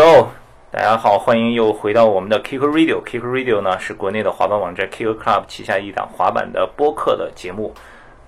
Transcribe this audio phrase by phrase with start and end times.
[0.00, 0.26] 哟，
[0.70, 3.04] 大家好，欢迎又回到我们的 Kick Radio。
[3.04, 7.74] Kick Radio 呢是国内的滑板网站 Kick Club 旗下一档滑板的播客的节目。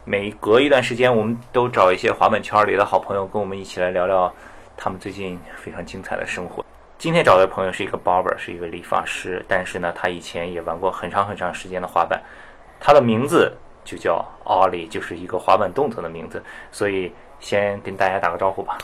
[0.04, 4.30] 每隔一段时间，我们都找一些滑板圈里的好朋友，跟我们一起来聊聊
[4.76, 6.62] 他们最近非常精彩的生活。
[6.98, 12.20] 今天找的朋友是一个 barber，是一个理发师，但是呢，他以前也玩过很长很长时间的滑板。
[12.78, 13.50] 他的名字
[13.82, 16.42] 就叫 Ollie，就是一个滑板动作的名字。
[16.70, 17.10] 所以
[17.40, 18.76] 先跟大家打个招呼吧。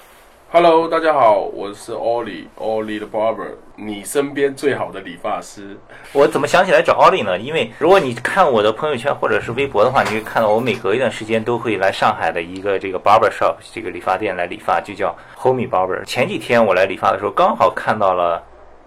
[0.51, 5.77] Hello，大家好，我是 Ollie，Ollie 的 barber，你身边最好的理发师。
[6.15, 7.39] 我怎么想起来找 Ollie 呢？
[7.39, 16.03] 因为如果你看我的朋友圈或者是微博的话，你会看到我每隔一段时间都会来上海的一个这个 barber shop 这个理发店来理发，就叫 Homie Barber。
[16.07, 18.43] 前几天我来理发的时候，刚好看到了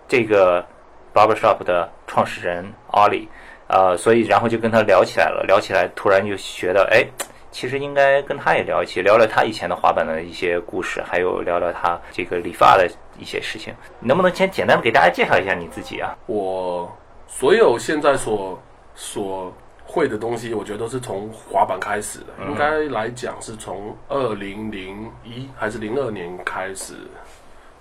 [0.07, 0.66] 这个
[1.13, 3.27] barber shop 的创始人 Ollie，，
[3.67, 7.05] 呃，所以然后就跟他聊起来了，聊起来突然就觉得，哎。
[7.51, 13.73] 其实应该跟他也聊一起，聊聊他以前的滑板的一些故事，还有聊聊他这个理发的一些事情。
[13.99, 16.16] 能不能先简单的给大家介绍一下你自己啊？
[16.27, 16.89] 我
[17.27, 18.58] 所有现在所
[18.95, 22.27] 所会的东西，我觉得都是从滑板开始的。
[22.47, 26.93] 应该来讲是从二零零一还是零二年开始，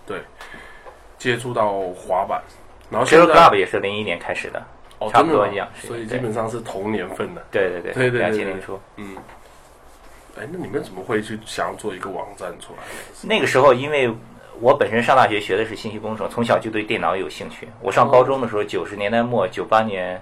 [0.05, 0.19] 对，
[1.17, 2.43] 接触到滑板。
[2.91, 4.61] 然后在 Club 也是零一年开始的，
[4.99, 7.43] 哦，差不多一样所以基本上是同年份的。
[7.53, 8.77] 对对对对对对对两千年初。
[8.97, 9.17] 嗯，
[10.39, 12.83] 哎，那你们怎么会去想要做一个网站出来？
[13.23, 14.15] 那个时候，因为
[14.61, 17.69] 我本身上大学学的是信息工程，从小就对电脑有兴趣。
[17.81, 20.21] 我上高中的时候，九十年代末，九八年、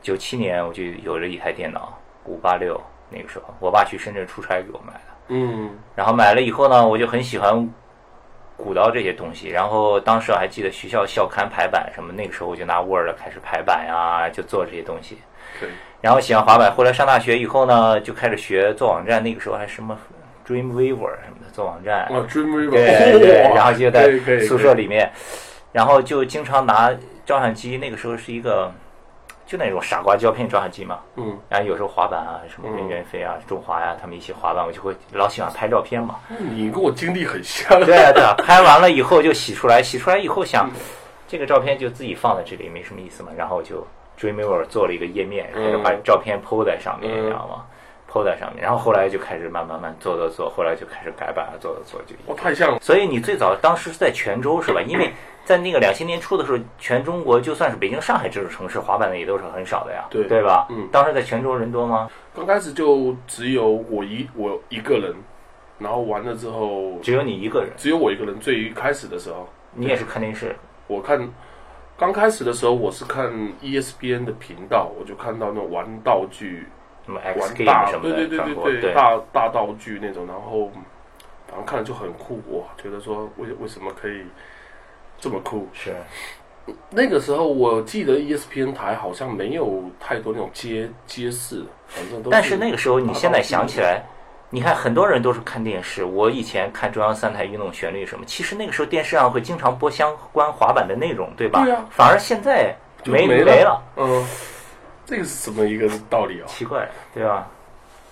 [0.00, 2.80] 九七年我就有了一台电脑，五八六。
[3.10, 5.00] 那个时候，我爸去深圳出差给我买的。
[5.28, 7.66] 嗯，然后买了以后呢，我就很喜欢
[8.54, 9.48] 鼓捣这些东西。
[9.48, 15.18] 然后当时我还记得学校校刊排版什么，那个时候我就拿 Word 开始排版呀，就做这些东西。
[15.60, 15.68] 对，
[16.00, 19.22] 然后喜欢滑板，后来上大学以后呢，就开始学做网站。
[19.22, 19.98] 那个时候还什么
[20.46, 25.10] Dreamweaver 什么的做网站，哦，Dreamweaver 对对，然后就在宿舍里面，
[25.72, 26.90] 然后就经常拿
[27.26, 27.76] 照相机。
[27.76, 28.72] 那个时候是一个
[29.44, 36.16] 就那种傻瓜胶片照相机嘛，嗯，然后有时候滑板啊，什么嗯任元飞啊、中华呀、他们一起滑板，我就会老喜欢拍照片嘛。
[36.38, 37.68] 你跟我经历很像。
[37.84, 40.70] 对啊对啊， 拍完了以后就洗出来，洗出来以后想，
[41.26, 43.86] 这个照片就自己放在这里没什么意思嘛，然后就
[44.18, 47.64] Dreamweaver 做了一个页面，开始把照片 PO 在上面，嗯你知道吗
[48.10, 52.14] ？PO 在上面，然后后来就开始慢慢慢做做做，后来就开始改版了，做做做就。
[52.26, 52.78] 我太像了。
[52.80, 54.80] 所以你最早当时是在泉州是吧？
[54.82, 55.12] 因为
[55.44, 60.66] 在那个两千年初的时候，全中国就算是北京、上海这种城市，滑板的也都是很少的呀，对对吧？
[60.70, 62.10] 嗯当时在泉州人多吗？
[62.34, 65.14] 刚开始就只有我一我一个人，
[65.78, 68.38] 然后完了之后只有你一个人，只有我一个人。
[68.40, 70.56] 最开始的时候，你也是看电视，
[70.86, 71.18] 我看
[71.98, 73.28] 刚开始的时候我是看
[73.60, 76.64] E ESPN 的频道，我就看到那种玩道具、
[77.04, 80.70] 什么 X 玩 Game 大，什么的对对对转播，对对，大大道具那种，然后
[81.48, 84.22] 反正看了就很酷哇，觉得说为为什么可以
[85.18, 85.66] 这么酷？
[85.72, 85.92] 是
[86.90, 94.04] 那个时候我记得 E ESPN 台好像没有太多那种街街市，反正都但是那个时候，你现在想起来，
[94.50, 96.04] 你看很多人都是看电视。
[96.04, 101.62] 我以前看中央三台运动旋律什么，其实那个时候电视上会经常播相关滑板的内容，对吧？
[101.64, 104.26] 对啊反而现在没具没没了，嗯，
[105.04, 106.46] 这个是什么一个道理啊？
[106.46, 107.46] 奇怪，对吧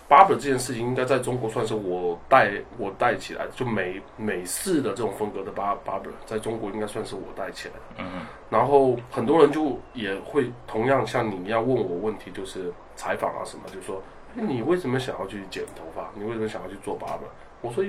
[0.09, 8.05] ？barber 这件事情应该在中国算是我带我带起来的，就美美式的这种风格的 bar barber，在中国应该算是我带起来的。
[8.05, 14.01] 嗯，然后很多人就也会同样像你一样问我问题，就是采访啊什么，就说
[14.37, 16.11] 哎你为什么想要去剪头发？
[16.15, 17.29] 你为什么想要去做 barber？
[17.63, 17.83] 我说，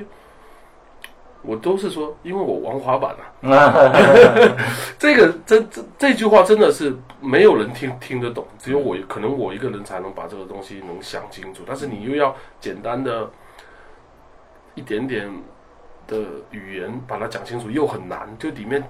[1.41, 3.74] 我都是说，因为我玩滑板啊。
[4.97, 13.30] 这个这这这句话真的是没有人听听得懂，只有我可能我一个人才能把这个东西能想清楚，但是你又要简单的
[14.74, 15.30] 一点点
[16.07, 16.18] 的
[16.52, 18.81] 语言把它讲清楚，又很难，就里面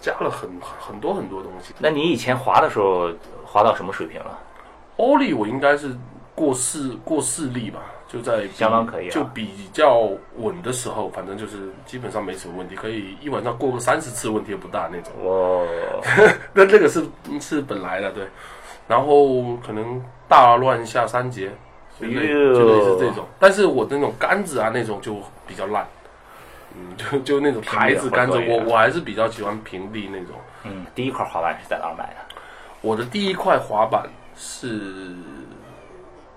[0.00, 1.74] 加了很很多很多东西。
[1.78, 3.10] 那你以前滑的时候
[3.44, 4.38] 滑到什么水平了？
[4.98, 5.96] 欧力我应该是
[6.34, 9.10] 过四过四力吧，就在比相当可以啊。
[9.10, 15.12] 就比较稳的时候，反正就是基本上没什么问题，可以一晚上过个三十次问题也不大那种。
[15.22, 15.66] 哦
[16.54, 17.04] 那这个是
[17.40, 18.26] 是本来的对，
[18.88, 21.50] 然后可能大乱下三节，
[22.00, 25.16] 就类就类似这种，但是我的那种杆子啊那种就
[25.46, 25.86] 比较烂，
[26.74, 30.34] 嗯，就就那种台子杆子，我我还是比较喜欢平地那种。
[30.64, 32.34] 嗯，第一块滑板是在哪买的？
[32.80, 35.14] 我的第一块滑板是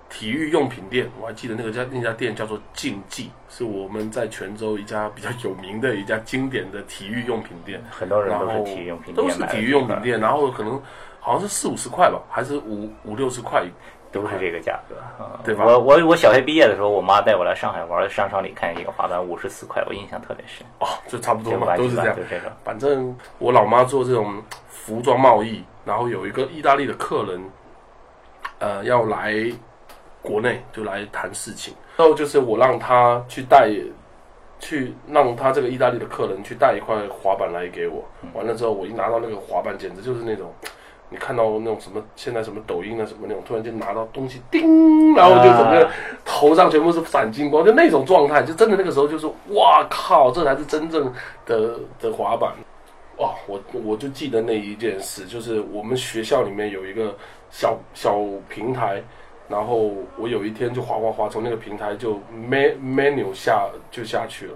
[0.08, 7.82] 体育用品店，我还记得那个家那家店叫做竞技，是我们在泉州一家比较有名的一家经典的体育用品店。
[7.90, 10.80] 很多人都是体育用品店买的是体育用品店，然后可能
[11.18, 13.64] 好像是四五十块吧，还是五五六十块
[14.12, 20.64] 都是这个价格，嗯对吧我我我小学毕业的时候，我妈带我来上海玩，商场里看见一个滑板五十四块，我印象特别深。
[20.78, 22.22] 哦，就差不多嘛，都是这样就。
[22.30, 22.50] 这种。
[22.64, 27.44] 反正我老妈做这种服装贸易，然后有一个意大利的客人，
[28.60, 29.34] 呃，要来
[30.26, 33.70] 国内就来谈事情，然后就是我让他去带，
[34.58, 40.52] 去让他这个意大利的客人去带一块滑板来给我，完了之后我一拿到那个滑板，简直就是那种。
[41.08, 45.92] 你看到那种什么现在什么抖音啊什么那种，突然间拿到东西，叮，然后就整个啊
[46.24, 51.12] 头上全部是闪金光，就那种状态，就真的那个时候就是哇靠，这才是真正
[51.46, 52.52] 的的滑板。
[53.18, 57.14] 哇，我我就记得那一件事，就是我们学校里面有一个
[57.50, 58.18] 小小
[58.48, 59.00] 平台，
[59.48, 64.54] 然后我有一天就滑滑滑，从那个平台就 man menu 下就下去了。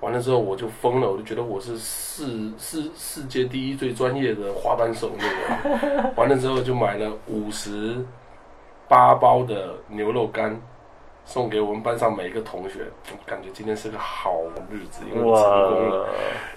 [0.00, 6.10] 完了之后我就疯了，我就觉得我是世世世界第一最专业的滑板手那个。
[6.16, 8.02] 完了之后就买了五十
[8.88, 10.58] 八包的牛肉干，
[11.26, 12.86] 送给我们班上每一个同学。
[13.26, 16.08] 感觉今天是个好日子，因为成功了！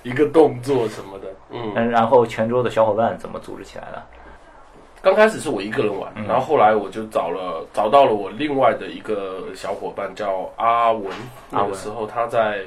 [0.04, 1.28] 一个动作什么的。
[1.50, 4.02] 嗯，嗯，然后泉州的小伙伴怎么组织起来的？
[5.04, 11.12] 刚开始是我一个人玩，嗯然后后来我就找了找到了我另外的一个小伙伴叫阿文，
[11.50, 12.64] 那个时候他在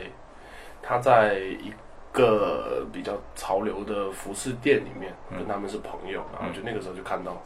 [0.83, 1.73] 他在一
[2.13, 7.41] 个比较潮流的服饰店里面嗯跟他们是朋友，然后就那个时候就看到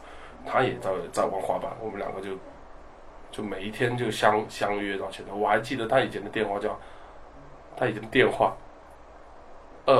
[0.45, 2.31] 他也在在玩滑板，我们两个就
[3.31, 5.31] 就每一天就相相约到现在。
[5.31, 6.77] 我还记得他以前的电话叫
[7.77, 8.53] 他以前的电话
[9.85, 9.95] 二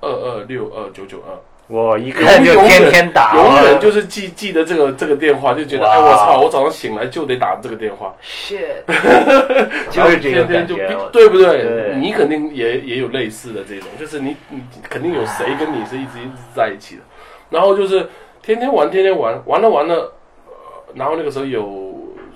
[0.00, 1.38] 二二六二九九二。
[1.68, 8.84] 我一看就天天打，永远就是记记得这个这个电话，就觉得哎我操，我早上醒来就得打这个电话，shit，
[9.90, 11.08] 就是这个天天就感觉。
[11.12, 11.62] 对不对？
[11.62, 11.94] 对。
[11.96, 17.02] 你肯定也也有类似的这种，就是你你肯定有谁跟你是一直一直在一起的，
[17.48, 18.06] 然后就是
[18.42, 20.12] 天天玩，天天玩，玩了玩了，
[20.46, 20.52] 呃
[20.94, 21.62] 然后那个时候有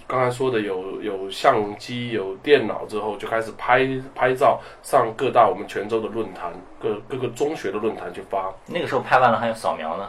[0.07, 8.53] 刚才说的有有相机有电脑之后，就开始拍拍照，上各大我们泉州的论坛，各各个中学的论坛去发。
[8.67, 10.09] 那个时候拍完了还要扫描呢。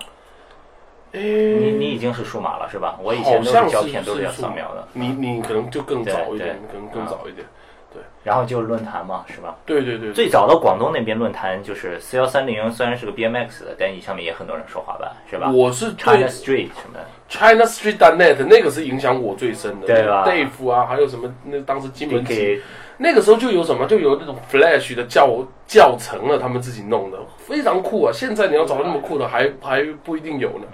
[1.14, 3.00] 诶你你已经是数码了是吧？
[3.02, 7.48] 我以前都是胶片都是要扫描的，你你可能就更早一点，对可能更早一点。
[7.94, 9.56] 对然后就是论坛嘛，是吧？
[9.66, 22.62] 对对对，最早的广东那边论坛就是四幺三零，虽然是个 BMX 的，但你上面也很多人说滑板，是吧我是？China 对 Street 什么的，China Street Net 那个是影响我最深的，对吧？Dave 啊，还有什么那当时金门旗给
[22.98, 28.12] 那个时候就有什么，就有那种 Flash 的教教程了，他们自己弄的，非常酷啊！
[28.14, 30.66] 现在你要找到那么酷的，还还不一定有呢。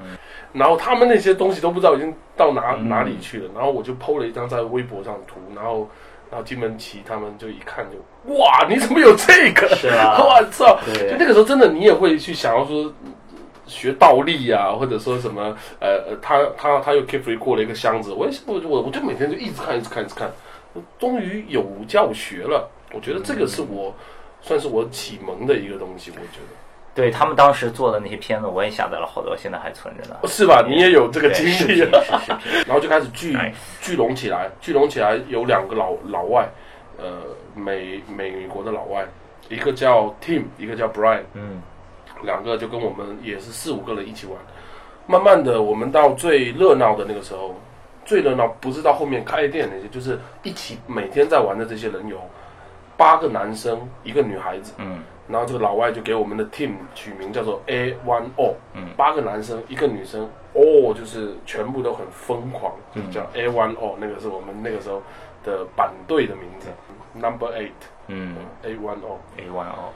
[0.54, 3.50] 然后他们那些东西都不知道已经到哪、嗯哪里去了。
[3.56, 5.90] 然后我就 PO 了一张在微博上的图，然后
[6.30, 9.68] 然后金门旗他们就一看就哇，你怎么有这个？
[9.76, 10.78] 是啊 我操！
[10.86, 12.94] 对就那个时候真的你也会去想要说。
[13.66, 20.30] 学倒立啊，或者说什么，呃，呃他他他又 keep free 过了一个箱子，我也是我我我就每天就一直看一直看一直看，
[21.00, 22.70] 终于有教学了。
[22.94, 23.94] 我觉得这个是我
[24.42, 26.54] 算是我启蒙的一个东西，我觉得
[26.94, 30.16] 对他们当时做的那些片子，我也下载了好多，现在还存着呢。
[30.28, 30.64] 是吧？
[30.68, 31.80] 你也有这个经历
[32.68, 33.36] 然后就开始聚
[33.82, 36.48] 聚拢起来，聚拢起来有两个老老外，
[37.00, 37.18] 呃，
[37.56, 39.04] 美美国的老外，
[39.50, 41.22] 一个叫 Tim，一个叫 Brian。
[41.34, 41.60] 嗯，
[42.24, 44.38] 两个就跟我们也是四五个人一起玩。
[45.06, 47.56] 慢慢的，我们到最热闹的那个时候，
[48.06, 52.18] 最热闹不是到后面开店那些，就是一起每天在玩的这些人有
[52.96, 54.74] 八个男生，一个女孩子。
[54.78, 58.88] 嗯，然后这个老外就给我们的 team 取名叫做 A One O，嗯。
[58.96, 62.72] 八个男生一个女生，O 就是全部都很疯狂，
[63.12, 65.02] 叫 A One O，那个是我们那个时候
[65.44, 66.70] 的板队的名字
[67.14, 67.72] ，Number Eight
[68.08, 68.38] 嗯。
[68.64, 69.20] A One O。
[69.38, 69.92] ，A One O，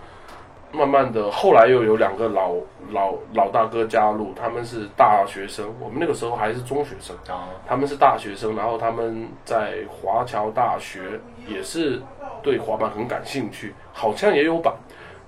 [0.71, 2.53] 慢慢的，后来又有两个老
[2.91, 12.01] 老老大哥加入，他们是大学生，我们那个时候还是中学生，然后他们是大学生，然后他们在华侨大学也是
[12.43, 14.73] 对滑板很感兴趣，好像也有板，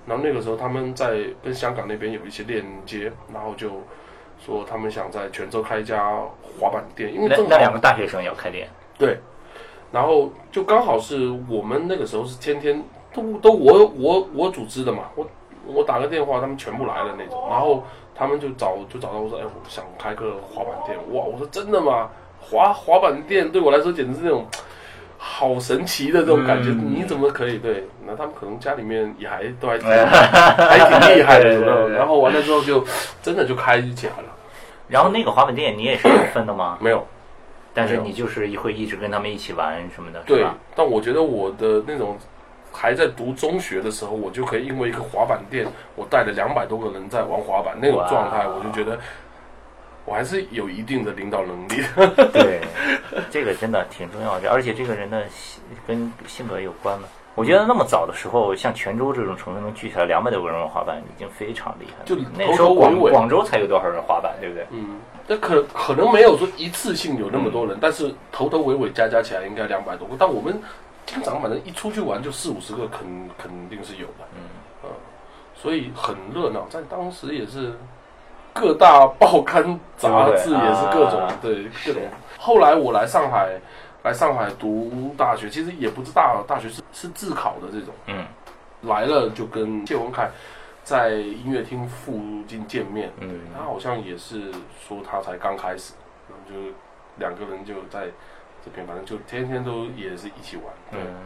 [0.06, 3.70] 然后那个时候他们在跟香港那边有一些链接，然后就
[4.38, 6.12] 说他们想在泉州开一家
[6.58, 8.68] 滑板店，因为那那两个大学生要开店，
[8.98, 9.18] 对，
[9.92, 12.82] 然后就刚好是我们那个时候是天天
[13.12, 15.26] 都都我我我组织的嘛，我
[15.66, 17.82] 我打个电话，他们全部来了那种，然后
[18.14, 22.08] 他们就找就找到我说，哎，我想开个滑板店，哇，我说真的吗？
[22.40, 24.46] 滑滑板店对我来说简直是那种
[25.18, 27.84] 好神奇的这种感觉，嗯你怎么可以对？
[28.06, 32.82] 那他们可能家里面也还都还挺 还挺厉害的，然后完了之后就
[33.22, 34.28] 真的就开起来了，
[34.88, 36.78] 然后那个滑板店你也是有分的吗？
[36.80, 37.06] 没有。
[37.72, 42.16] 但是你就是会一直跟他们一起玩什么的，对吧？，但我觉得我的那种
[42.72, 48.98] 还在读中学的时候，我就可以因为一个滑板店，我带了两百多个人在玩滑板那种状态，我就觉得
[50.04, 51.82] 我还是有一定的领导能力。
[52.32, 52.60] 对，
[53.30, 57.06] 这个真的挺重要的，而且这个人的性跟性格有关嘛。
[57.36, 62.04] 我觉得那么早的时候，像泉州这种城市能聚起来两百多个人玩滑板，已经非常厉害了。
[62.04, 64.66] 就那时候广广州才有多少人滑板，对不对？
[64.70, 64.98] 嗯，
[65.30, 70.16] 那可可能没有说一次性有那么多人，但是头头尾尾加加起来应该两百多个。
[70.18, 70.60] 但我们
[71.06, 73.06] 经常反正一出去玩就四五十个，肯
[73.38, 74.24] 肯定是有的。
[74.34, 74.42] 嗯
[74.82, 74.88] 呃，
[75.54, 77.72] 所以很热闹，在当时也是
[78.52, 82.02] 各大报刊杂志也是各种啊对各种。
[82.36, 83.50] 后来我来上海，
[84.02, 87.94] 来上海读大学，其实也不是大大学，是是自考的这种。
[88.08, 88.26] 嗯
[88.82, 90.28] 来了就跟谢文凯
[90.82, 93.40] 在音乐厅附近见面，嗯。
[93.56, 94.52] 他好像也是
[94.86, 95.94] 说他才刚开始，
[96.28, 96.72] 然后就
[97.16, 98.06] 两个人就在
[98.64, 100.66] 这边，反正就天天都也是一起玩。
[100.90, 101.16] 对，嗯，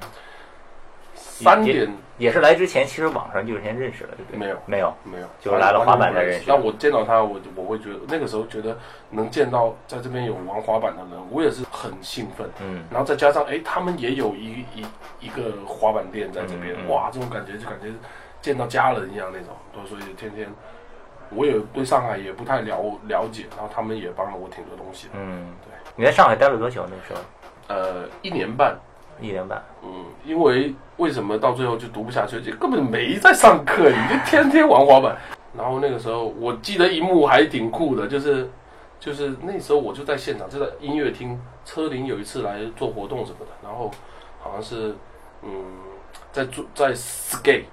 [1.15, 4.39] 三点也是来之前，其实网上就先认识了，对不对？
[4.39, 4.59] 没有。
[4.67, 8.77] 没有，没有，就是来了滑板才认识那我见到他，我我会觉得那个时候觉得
[9.11, 12.49] 能见到在这边有玩滑板的人，我也是很兴奋。
[12.61, 12.85] 嗯。
[12.91, 14.87] 然后再加上哎，他们也有一一
[15.21, 16.89] 一个滑板店在这边，嗯嗯。
[16.89, 17.89] 哇，这种感觉就感觉
[18.45, 20.47] 见到家人一样那种，所以天天
[21.31, 25.15] 我也对上海也不太了了解，然后他们也帮了我挺多东西的。
[25.15, 25.73] 嗯，对。
[25.97, 26.85] 你在上海待了多久？
[26.85, 27.21] 那个时候
[27.69, 28.79] 呃，一年半，
[29.19, 29.65] 一年半。
[29.83, 35.17] 嗯，因为为什么到最后就读不下去，就根本没在上课，你就天天玩滑板。
[35.57, 38.47] 然后那个时候，我记得一幕还挺酷的，就是
[39.01, 43.91] 就是那时候我就在现场，就在音乐厅，车林有一次来做活动什么的，然后
[44.39, 44.95] 好像是
[45.41, 45.49] 嗯
[46.31, 47.65] 在做在 skate，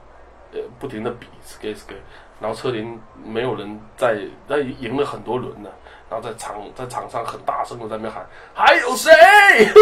[0.53, 2.01] 呃不停的比 skate skate，
[2.39, 4.17] 然后车林没有人在，
[4.50, 5.70] 在赢了很多轮呢。
[6.10, 8.22] 然后在场在场上很大声的在那边喊，
[8.53, 9.10] 还有谁？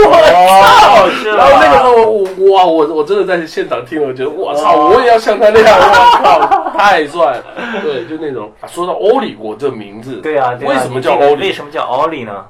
[0.05, 1.01] 我操！
[1.01, 5.89] 哦，是然后那个时候我哇，我我真的在现场听了，我觉得我操，哦我也要像他那样，我
[6.21, 7.43] 靠， 太帅了。
[7.81, 8.51] 对，就那种。
[8.61, 12.45] 啊说到欧里，我这名字，对啊，对啊为什么叫欧里为什么叫欧里呢？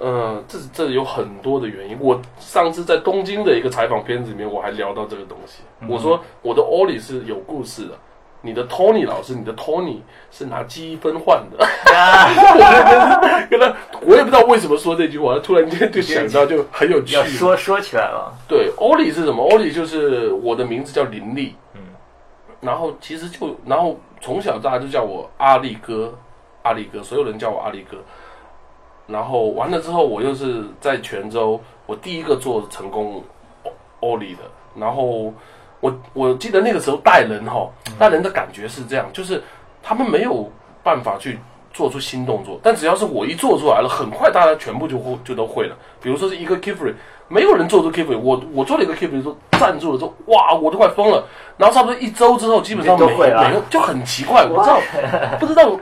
[0.00, 1.96] 嗯，这这有很多的原因。
[2.00, 5.62] 我上次在东京的一个采访片子里面，我还聊到这个东西。
[5.80, 7.92] 嗯我说我的 Oli 是有故事的。
[8.42, 9.98] 你的 Tony 老师，你的 Tony
[10.30, 11.62] 是拿积分换的。
[11.94, 17.22] 啊，跟他，我也不知道为什么说这句话，突然间就想到，就很有趣要。
[17.24, 21.82] 说说起来了，对，，Oli 是什么？？Oli 就是我的名字叫林立，嗯，
[22.62, 26.14] 然后其实就，然后从小大家就叫我阿力哥，
[26.62, 27.98] 阿力哥，所有人叫我阿力哥。
[29.10, 33.22] 然后完了之后，我又是在泉州，我第一个做成功
[33.64, 34.40] 欧欧里的。
[34.76, 35.32] 然后
[35.80, 39.42] 我我记得那个时候带人哈，带人的感觉是这样，就是
[39.82, 40.48] 他们没有
[40.82, 41.38] 办法去
[41.72, 45.76] 做出新动作，但只要是我一做出来了，很快大家全部就会就都会了。
[46.00, 46.94] 比如说是一个 k i f r y
[47.28, 51.24] 没有人做出 k i f r y 我我做了一个 k i f r y 之后站住了之后，哇，我都快疯了。
[51.56, 54.80] 然后差不多一周之后，基本上每都会了每个就很奇怪，我不知道
[55.38, 55.78] 不知道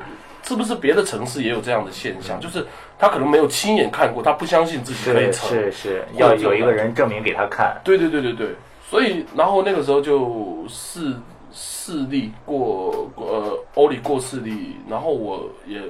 [0.49, 2.67] 是不是别的城市也有这样的现象，就是
[2.99, 5.49] 他可能没有亲眼看过，他不相信自己可以是成。
[5.51, 7.79] 是是，要有一个人证明给他看。
[7.85, 8.55] 对对对对对，
[8.89, 11.15] 所以然后那个时候就视
[11.53, 15.83] 视力过呃欧里过视力，然后我也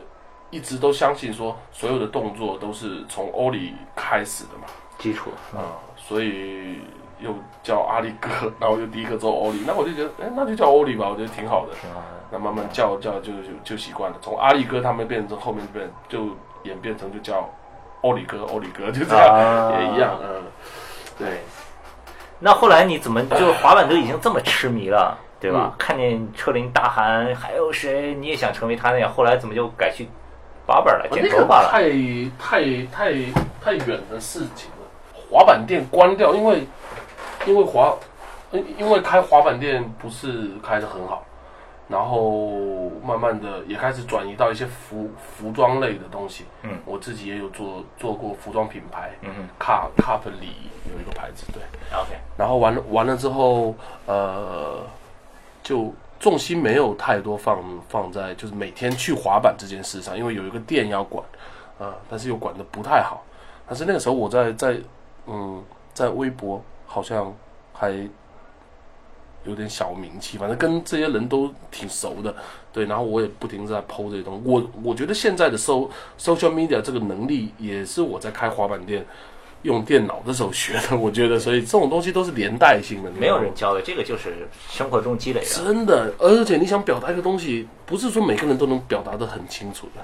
[0.50, 4.64] 一直都相信说所有的动作都是从欧里开始的嘛
[4.98, 6.80] 基础，啊、所以
[7.20, 11.74] 又叫阿力哥，然后就第一个做欧里，那我就觉得哎那就叫欧里吧，我觉得挺好的。
[11.80, 12.17] 挺好的。
[12.30, 16.28] 那慢慢叫叫就就就习惯了，从阿力哥他们变成后面变就
[16.64, 17.48] 演变成就叫
[18.02, 20.42] 欧里哥欧里哥，就这样、啊 也一样，嗯，
[21.18, 21.40] 对。
[22.38, 25.74] 那后来你怎么就滑板都已经这么痴迷了，对吧？
[25.76, 30.08] 看见车林大喊还有谁，你也想成为他那样，后来怎么就改去
[30.66, 31.70] 滑板了，剪那个头发了？
[31.72, 31.80] 太
[32.38, 33.12] 太太
[33.60, 34.86] 太远的事情了。
[35.30, 36.64] 滑板店关掉，因为
[37.44, 37.92] 因为滑，
[38.52, 41.24] 因因为开滑板店不是开的很好，
[41.88, 46.44] 然后慢慢的也开始转移到一些服服装类的东西。
[46.62, 51.62] 嗯，我自己也有做做过服装品牌，嗯哼卡卡普里有一个牌子，对。
[51.98, 53.74] ，OK，然后完了完了之后，
[54.06, 54.82] 呃，
[55.62, 61.24] 就重心没有太多放放在就是每天去滑板这件事上，因为有一个店要管，
[61.78, 63.24] 啊、但是又管的不太好。
[63.66, 64.78] 但是那个时候我在在
[65.26, 65.62] 嗯
[65.94, 67.32] 在微博好像
[67.72, 67.92] 还
[69.48, 72.34] 有点小名气，反正跟这些人都挺熟的，
[72.72, 72.84] 对。
[72.86, 74.42] 然后我也不停地在剖这些东西。
[74.44, 75.88] 我我觉得现在的 so
[76.18, 79.04] social media 这个能力也是我在开滑板店。
[79.62, 85.46] 用电脑的时候学的， 我觉得，所以这种东西都是连带性的，没有人教的，这个就是生活中积累的。
[85.46, 90.02] 真的，而且你想表达一个东西，不是说每个人都能表达的很清楚的，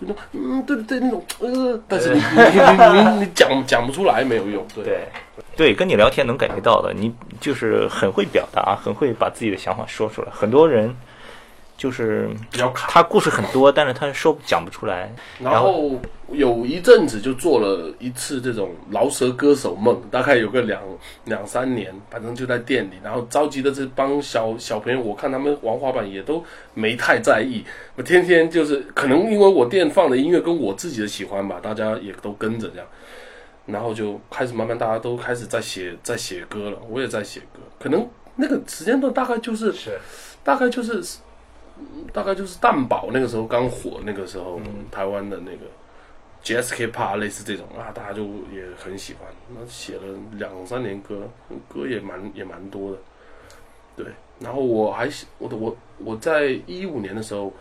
[0.00, 4.84] 就那嗯，对对对，那种呃，但是你你你你你讲讲不出来没有用，对。
[4.84, 5.08] 对，
[5.56, 10.28] 对，跟你聊天能感觉到的，你就是很会表达，很会把自己的想法说出来。
[10.32, 10.94] 很多人
[11.76, 12.88] 就是比较卡。
[12.90, 15.12] 他故事很多，但是他说讲不出来。
[15.40, 20.80] 然后有一阵子就做了一次这种饶舌歌手梦，大概有个两
[21.24, 27.64] 两三年，反正就在店里，然后召集的这帮小小朋友，我看他们玩滑板也都没太在意，
[27.96, 32.86] 我天天就是可能因为我店放的音乐跟我自己的喜欢吧，大家也都跟着这样，
[33.66, 39.98] 然后就开始慢慢大家都开始在写在写歌了，我也在写歌，可能那个时间段大概就是是
[40.42, 41.06] 大概就是嗯
[42.12, 45.66] 大概就是蛋堡那个时候刚火，那个时候、台湾的那个
[46.42, 49.22] Jazz K Pop 类似这种啊，大家就也很喜欢。
[49.54, 50.02] 那写了
[50.32, 51.28] 两三年歌，
[51.68, 52.98] 歌也蛮也蛮多的。
[53.96, 54.06] 对，
[54.40, 57.52] 然后我还写我的我我在一五年的时候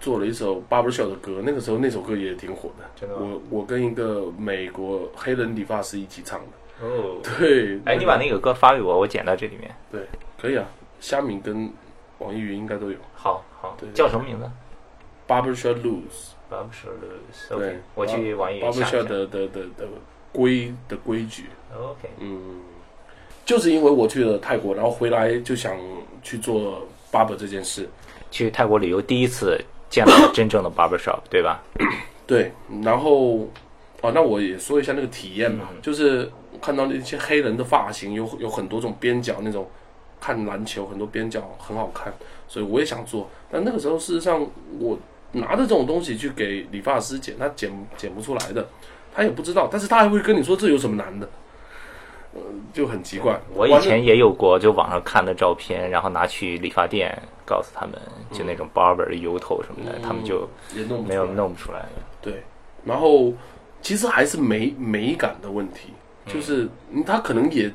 [0.00, 2.84] 做了一首 Barbershop 的歌，那个时候那首歌也挺火的。
[2.94, 6.86] 真的我我跟一个美国黑人理发师一起唱的。
[6.86, 7.20] 哦。
[7.38, 9.74] 对，哎，你把那个歌发给我，我剪到这里面。
[9.90, 10.00] 对
[10.40, 10.66] 可以啊，
[11.00, 11.70] 虾米跟
[12.18, 12.96] 网易云应该都有。
[13.14, 14.50] 好好对，叫什么名字
[15.26, 16.32] Barbershop Blues。
[16.50, 16.98] ？Barbershop。
[17.48, 19.04] 对 OK，我去网易云 Barbershop。
[19.04, 19.88] 的的的的
[20.32, 21.44] 规的规矩
[21.76, 22.08] ，OK。
[22.18, 22.60] 嗯，
[23.44, 25.76] 就是因为我去了泰国，然后回来就想
[26.22, 27.88] 去做 barber 这件事，
[28.30, 31.62] 去泰国旅游第一次见到真正的 barbershop， 对吧？
[32.26, 32.50] 对，
[32.82, 33.40] 然后
[34.02, 36.30] 啊，那我也说一下那个体验嘛，嗯就是
[36.60, 39.68] 看到那些黑人的发型，有有很多种边角那种，
[40.24, 42.10] 看篮球很多边角很好看，
[42.48, 44.40] 所以我也想做，但那个时候事实上
[44.78, 44.98] 我
[45.32, 48.66] 拿着这种东西去给理发师剪，他剪剪不出来的，
[49.14, 51.28] 他也不知道，但是他还会跟你说这有什么难的，
[52.34, 52.40] 嗯、
[52.72, 53.38] 就很奇怪。
[53.52, 57.14] 我以前也有过，就网上看的照片，然后拿去理发店，
[57.44, 57.92] 告诉他们
[58.32, 61.84] 就那种 barber 的油头什么的，他们就也弄没有弄不出来。
[62.22, 62.42] 对，
[62.82, 63.30] 然后
[63.82, 65.92] 其实还是美美感的问题，
[66.26, 67.70] 就是嗯他可能也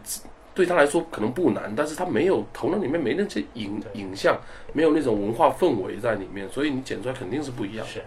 [0.59, 4.37] 对他来说可能不难，但是他没有头脑里面没那些影影像，
[4.73, 7.87] 没有那种文化氛围在里面，所以你剪出来肯定是不一样。
[7.87, 8.03] 是。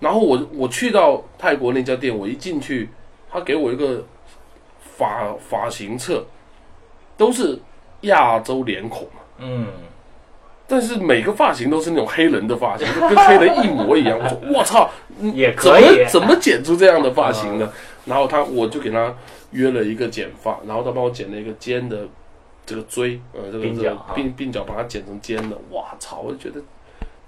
[0.00, 2.88] 然后我我去到泰国那家店，我一进去，
[3.30, 4.06] 他给我一个
[4.80, 6.24] 发发型册，
[7.18, 7.58] 都是
[8.00, 9.20] 亚洲脸孔嘛。
[9.40, 9.66] 嗯，
[10.66, 14.18] 但是每个发型都是那种黑人的发型，就跟黑人一模一样。
[14.18, 17.70] 我说 我操，嗯怎也可以么怎么剪出这样的发型呢？
[18.06, 19.14] 然后他我就给他
[19.52, 22.06] 约了一个剪发，然后他帮我剪了一个尖的
[22.64, 25.56] 这个锥，呃，这个这个鬓鬓鬓角把它剪成尖的。
[25.70, 26.20] 哇操！
[26.24, 26.60] 我就觉得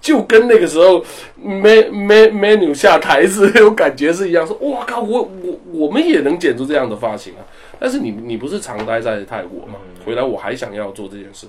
[0.01, 1.03] 就跟那个时候
[1.35, 7.43] man man menu 下台是那种感觉是一样，说哇靠，我我我们也能剪出这样的发型啊！
[7.79, 9.75] 但是你你不是常待在泰国吗？
[10.05, 11.47] 回来我还想要做这件事，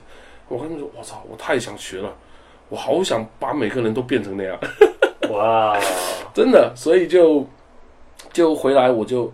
[0.48, 2.12] 我跟他们说，我操，我太想学了，
[2.68, 4.58] 我好想把每个人都变成那样。
[5.30, 5.78] 哇，
[6.34, 7.46] 真的，所以就
[8.32, 9.32] 就回来，我就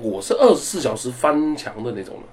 [0.00, 2.24] 我是二十四小时翻墙的那种人，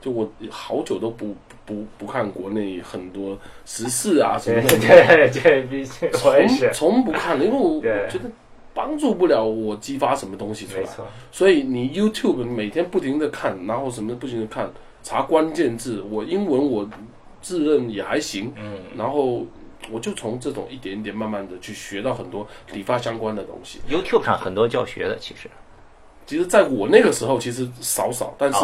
[0.00, 6.70] 就我好久都不不不看国内很多时事啊什么的， 对对，毕竟我也是。
[6.72, 8.30] 从，从不看的，因为我对觉得
[8.74, 10.80] 帮助不了我激发什么东西出来。
[10.80, 14.70] 没错，所以你 YouTube 每天不停的看，然后什么不停的看，
[15.02, 16.88] 查关键字，我英文我
[17.40, 19.46] 自认也还行，嗯，然后
[19.90, 23.80] 我就从这种一点一点慢慢的去学到很多理发相关的东西。
[23.88, 25.48] YouTube 上很多教学的，其实
[26.26, 28.58] 其实在我那个时候，其实少少，但是？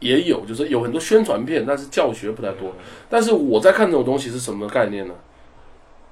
[0.00, 2.72] 也有，就是有很多宣传片，但是教学不太多。
[3.08, 5.14] 但是我在看这种东西是什么概念呢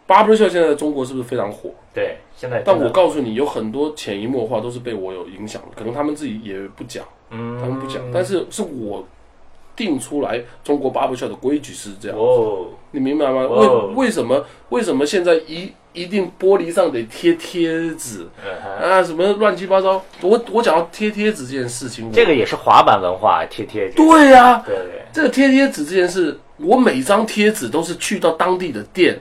[0.06, 1.70] ？Barbershop 现在在中国是不是非常火？
[1.92, 9.04] 对，现在但我告诉你，有很多潜移默化都是被我有影响的，可能他们自己也不讲，嗯，他们不讲，但是是我
[9.74, 13.40] 定出来中国 Barbershop 的规矩是这样，哦，你明白吗？
[13.42, 19.02] 哦为为什么为什么现在一一定玻璃上得贴贴纸嗯啊？
[19.02, 20.02] 什么乱七八糟？
[20.20, 29.18] 我我讲到贴贴纸这件事情，这个也是滑板文化，贴贴纸，对呀、对对，这个贴贴纸这件事，我每张贴纸都是去到当地的店，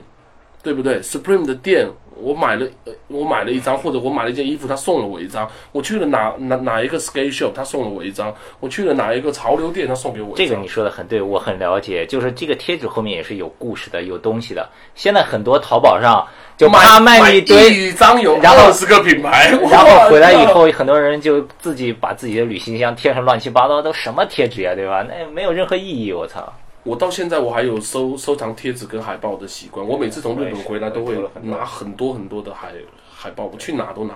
[0.62, 5.48] 对不对？Supreme 的店，我买了，呃我买了一张，或者我买了一件衣服，他送了我一张。
[5.70, 8.34] 我去了哪哪哪一个 skate shop，他送了我一张。
[8.58, 10.36] 我去了哪一个潮流店，他送给我一张。
[10.36, 12.04] 这个你说的很对，我很了解。
[12.06, 14.68] 就是这个贴纸后面也是有故事的，有东西的。
[14.96, 25.04] 现在很多淘宝上就他卖你一堆，一张有然后是个品牌， 然后回来以后，很多人就自己把自己的旅行箱贴上乱七八糟，都什么贴纸呀，对吧？
[25.08, 26.52] 那没有任何意义，我操！
[26.84, 29.84] 我到现在我还有收收藏贴纸跟海报的习惯。
[29.84, 32.68] 我每次从日本回来都会拿很多很多的海
[33.12, 34.14] 海报，我去哪都拿，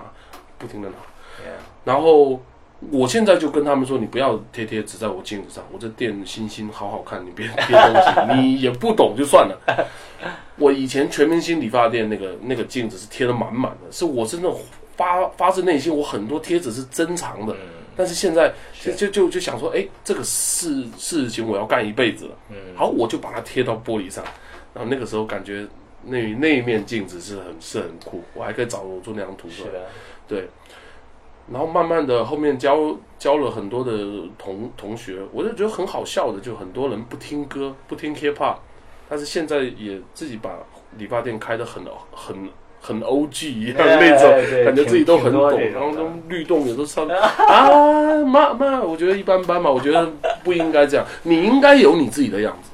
[0.57, 0.95] 不停的拿。
[1.83, 2.39] 然后
[2.91, 9.87] 我现在就跟他们说，你不要贴贴纸在我镜子上，我这店星星好好看，你别贴东西，你也不懂就算了。
[10.57, 14.59] 我以前全明星理发店那个那个镜子是贴的满满的，是我是那种
[14.95, 17.55] 发发自内心，我很多贴纸是珍藏的。
[17.97, 22.55] 但是现在就就就就想说，哎，这个事事情我要干一辈子了，嗯。
[22.73, 24.23] 好，我就把它贴到玻璃上，
[24.73, 25.67] 然后那个时候感觉
[26.05, 29.71] 那那一面镜子是很是很酷，我还可以找我做那张图出来。
[30.29, 30.47] 对，
[31.51, 33.91] 然后慢慢的后面教教了很多的
[34.37, 38.55] 同同学，我就觉得很好笑的，就很多人不听歌，不听 hip hop，
[39.09, 40.51] 但是现在也自己把
[40.97, 42.49] 理发店开的很很
[42.81, 50.07] 很 O G 一样那种，感觉自己都很懂，然后都律动也都唱 啊妈妈，我觉得一般般嘛，我觉得
[50.43, 52.69] 不应该这样，你应该有你自己的样子。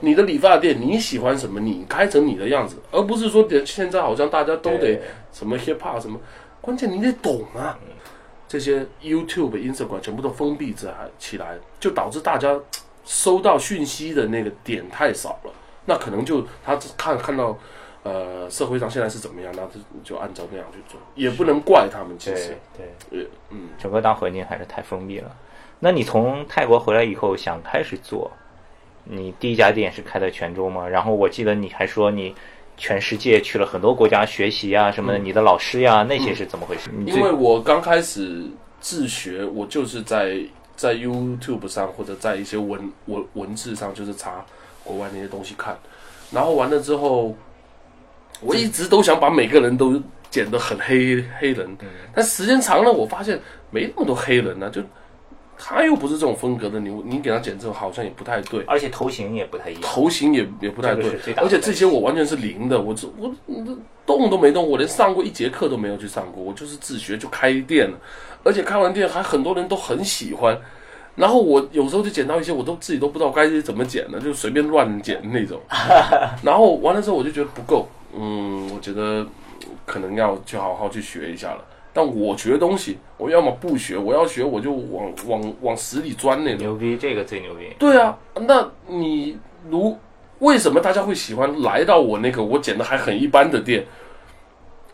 [0.00, 5.00] 你的理发店你喜欢什么，你开成你的样子，而不是说现在好像大家都得
[5.32, 6.20] 什么 hip hop 什么，
[6.60, 7.78] 关键你得懂啊。
[8.48, 12.58] 这些 YouTube、Instagram 全部都封闭起来起来，就导致大家
[13.04, 15.52] 收到讯息的那个点太少了。
[15.84, 17.56] 那可能就他只看看到
[18.02, 22.18] 呃社会上现在是怎么样，那就就按照那样去做，也不能怪他们。
[22.18, 25.30] 其实对，对，呃嗯，整个大环境还是太封闭了。
[25.78, 28.30] 那你从泰国回来以后想开始做，
[29.04, 30.88] 你第一家店是开在泉州吗？
[30.88, 32.34] 然后我记得你还说你
[32.76, 36.90] 全世界去了很多国家学习啊什么的，你的老师呀那些是怎么回事？
[36.92, 38.44] 你因为我刚开始
[38.80, 40.38] 自学，我就是在
[40.76, 44.44] 在 YouTube 上或者在一些文文文字上，就是查
[44.84, 45.76] 国外那些东西看，
[46.30, 47.34] 然后完了之后，
[48.40, 51.76] 我一直都想把每个人都剪得很黑黑人，
[52.14, 54.82] 但时间长了，我发现没那么多黑人呢、就
[55.58, 58.62] 他又不是这种风格的，你你给他剪这种好像也不太对。
[58.66, 59.82] 而且头型也不太一样。
[59.82, 63.64] 头型也也不太对而且这些我完全是零的，我这我我
[64.04, 67.98] 动都没动，我连上过一节课都没有去上过，我就是自学就开店了，
[68.44, 70.56] 而且开完店还很多人都很喜欢，
[71.14, 75.60] 然后我有时候就剪到一些我都自己都不知道该怎么剪了，就随便乱剪那种，
[76.42, 79.26] 然后完了之后我就觉得不够，嗯，我觉得
[79.84, 81.64] 可能要去好好去学一下了。
[81.96, 86.58] 但我学东西，我要么不学，我要学我就往往往死里钻那种。
[86.58, 87.74] 牛逼，这个最牛逼。
[87.78, 89.38] 对啊，那你
[89.70, 89.96] 如
[90.40, 93.86] 为什么大家会喜欢来到我那个我剪的还很一般的店？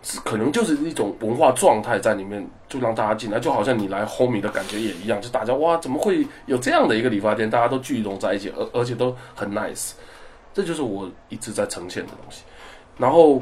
[0.05, 7.49] 是可能就是一种文化状态在里面，就让大家进来，就好像你来 homie 的感觉也一样，就大家哇，怎么会有这样的一个理发店？
[7.51, 9.93] 大家都聚拢在一起，而而且都很 nice，
[10.55, 12.43] 这就是我一直在呈现的东西。
[12.99, 13.41] 然后，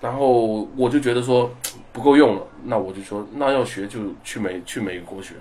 [0.00, 1.50] 然后我就觉得说
[1.92, 5.34] 不够用了，那我就说那要学就去美去美国学。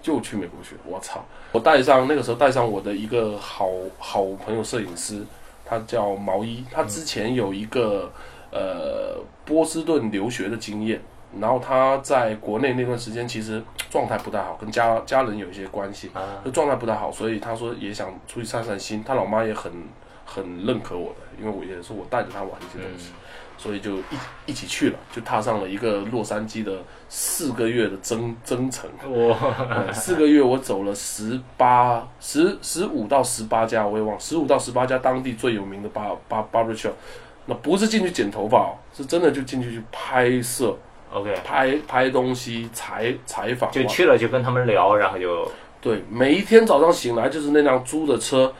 [0.00, 1.24] 就去美国学，我操！
[1.50, 5.24] 我带上那个时候带上我的一个好好朋友摄影师，
[5.66, 8.10] 他叫毛衣，他之前有一个
[8.52, 11.02] 呃波士顿留学的经验，
[11.40, 16.10] 然后他在国内那段时间其实状态不太好，跟家家人有一些关系，
[16.44, 19.70] 就状态不太好，所以他说也想出去散散心，他老妈也很
[20.24, 23.10] 很认可我的，因为我也是我带着他玩一些东西。
[23.58, 24.02] 所以就一
[24.46, 26.72] 一起去了，就踏上了一个洛杉矶的
[27.08, 28.88] 四个月的征征程。
[29.28, 29.36] 哇，
[29.68, 36.92] 呃四个月我走了十八、十十五到十八家，我也忘，十五到十八家当地最有名的巴巴 barber shop。
[37.46, 40.76] 那不是进去剪头发哦，是真的就进去去拍摄、
[41.12, 43.70] OK，拍拍东西、采采访。
[43.72, 48.52] 就去了就跟他们聊，然后就对，每一天早上醒来就是那辆租的车，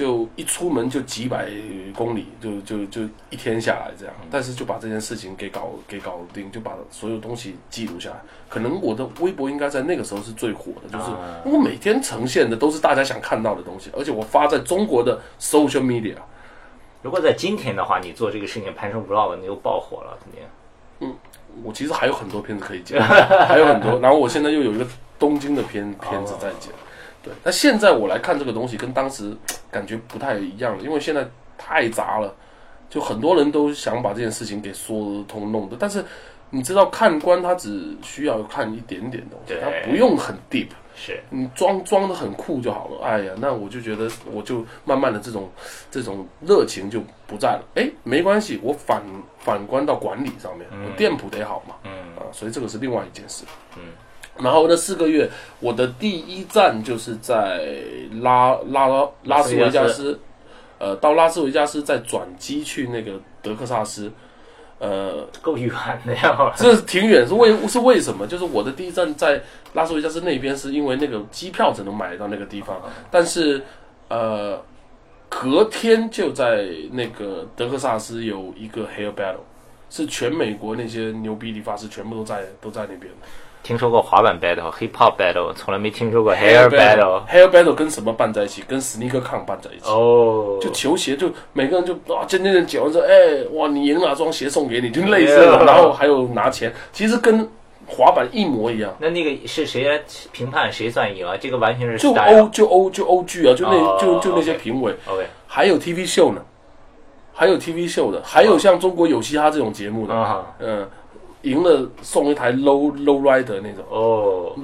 [0.00, 1.46] 就一出门就几百
[1.94, 4.14] 公里，就就就一天下来这样。
[4.30, 8.16] 但是就把这件事情给搞给搞定，就把所有东西记录下来。
[8.48, 16.14] 可能我的微博应该在那个时候是最火的，就是啊我每天呈现的都是大家想看到的东西，而且我发在中国的 social media。
[17.02, 21.14] 如果在今天的话，你做这个事情拍成 vlog，你又爆火了，肯定。
[21.62, 24.00] 我其实还有很多片子可以剪，还有很多。
[24.00, 24.86] 然后我现在又有一个
[25.18, 26.72] 东京的片片子在剪，
[27.22, 27.32] 对。
[27.42, 29.36] 但现在我来看这个东西，跟当时
[29.70, 32.34] 感觉不太一样了，因为现在太杂了，
[32.88, 35.76] 就很多人都想把这件事情给说通弄的。
[35.78, 36.04] 但是
[36.50, 40.68] 你知道，看官他只需要看一点点东西，他不用很 deep。
[40.96, 43.02] 是，你装装的很酷就好了。
[43.02, 45.48] 哎呀，那我就觉得，我就慢慢的这种
[45.90, 47.64] 这种热情就不在了。
[47.76, 49.02] 哎，没关系，我反
[49.38, 53.44] 反观到管理上面，我店铺得好嘛，嗯啊，所以这个是另外一件事。
[53.78, 53.82] 嗯，
[54.42, 55.28] 然后那四个月，
[55.60, 57.74] 我的第一站就是在
[58.20, 58.88] 拉拉
[59.24, 60.18] 拉斯维加斯，
[60.78, 64.10] 呃，到拉斯维加斯再转机去那个德克萨斯，
[64.78, 65.70] 呃，够远
[66.06, 66.52] 的呀。
[66.56, 68.26] 这挺远，是为是为什么？
[68.26, 69.40] 就是我的第一站在
[69.74, 73.62] 拉斯维加斯那边，是因为那个机票只能买到那个地方，但是
[74.08, 74.60] 呃，
[75.28, 79.44] 隔天就在那个德克萨斯有一个 Hair Battle，
[79.90, 83.12] 是全美国那些牛逼理发师全部都在都在那边。
[83.62, 87.22] 听说过滑板 battle、hip hop battle，从来没听说过 hair battle。
[87.26, 88.62] Hair Battle 跟什么办在一起？
[88.66, 89.90] 跟 Sneaker Con 办在一起。
[89.90, 97.46] 哦，就球鞋，就每个人就啊，渐渐的剪完之后，哎，哇，你赢了，双鞋送给你，就类似的然后还有拿钱，其实跟
[97.86, 98.94] 滑板一模一样。
[98.98, 100.00] 那那个是谁来
[100.32, 101.36] 评判谁算赢啊？
[101.38, 106.40] 这个完全是就欧就欧就欧剧啊，就那、哦就就那些评委，OK，还还有 TV 秀呢，
[107.32, 110.88] 还有 TV 秀的，还有像中国有嘻哈这种节目的，啊，嗯，
[111.42, 113.84] 赢了送一台 low low rider 那种。
[113.88, 114.54] 哦，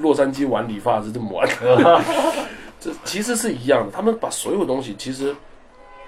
[0.00, 2.02] 洛杉矶玩理发是这么玩的，
[2.78, 3.92] 这其实是一样的。
[3.92, 5.34] 他们把所有东西，其实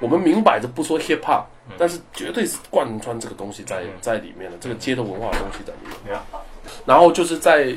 [0.00, 1.44] 我们明摆着不说 hip hop，
[1.78, 6.18] 但是绝对是贯穿这个东西在在里面的，这个街头文化的东西在里面。
[6.84, 7.74] 然后就是在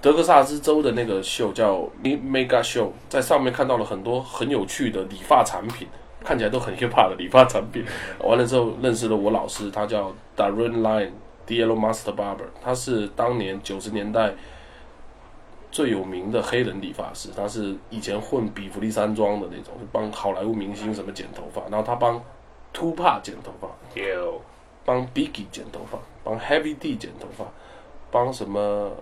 [0.00, 5.88] 德克萨斯州的那个秀叫 Mega Show，在上面看到了很多很有趣的理发产品，
[6.24, 7.84] 看起来都很 hip hop 的理发产品。
[8.20, 11.10] 完了之后认识了我老师，他叫 Darren Line
[11.46, 14.34] Diallo Master Barber，他是当年九十年代。
[15.70, 22.22] 最有名的黑人理发师，他是以前混比弗利山庄的那种，帮好莱坞明星什么剪头发，然后他帮
[22.74, 24.38] Tupac 剪头发，有
[24.84, 27.46] 帮 Biggie 剪头发，帮 Heavy D 剪头发，
[28.10, 28.92] 帮什么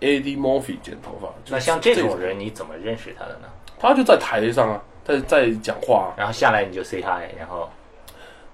[0.00, 1.28] Eddie Murphy 剪头发。
[1.48, 3.46] 那像这种人，你怎么认识他的呢？
[3.78, 7.70] 他就在台上啊，在在讲话、啊，然后下来你就 say hi，然后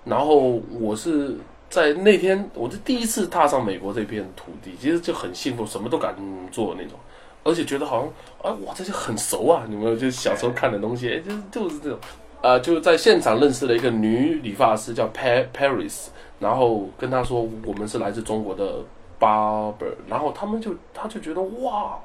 [0.04, 1.35] 然后我是
[1.68, 6.14] 在那天，我是第一次踏上美国这片土地，其实就很幸福，什么都敢
[6.50, 6.98] 做那种。
[7.44, 9.64] 而且觉得好像啊，哇，这些很熟啊！
[9.68, 11.98] 你们就小时候看的东西，哎，就是就是这种，
[12.42, 16.09] 呃，就在现场认识了一个女理发师叫 Pa Paris，
[16.40, 18.81] 然后跟她说我们是来自中国的
[19.18, 21.98] barber，然后他们就他就觉得哇，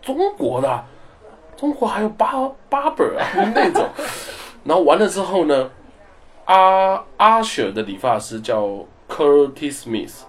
[0.00, 0.84] 中国的，
[1.56, 3.88] 中国还有 bar barber 啊 那种，
[4.64, 5.70] 然后完了之后呢，
[6.46, 8.66] 阿阿雪的理发师叫
[9.18, 10.20] Curtis Smith，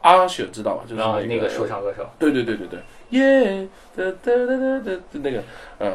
[0.00, 0.84] 阿雪知道吧？
[0.88, 2.80] 就是那那个说唱歌手，对对对对对，
[3.10, 5.42] 耶，哒哒哒哒哒，那个，
[5.80, 5.94] 嗯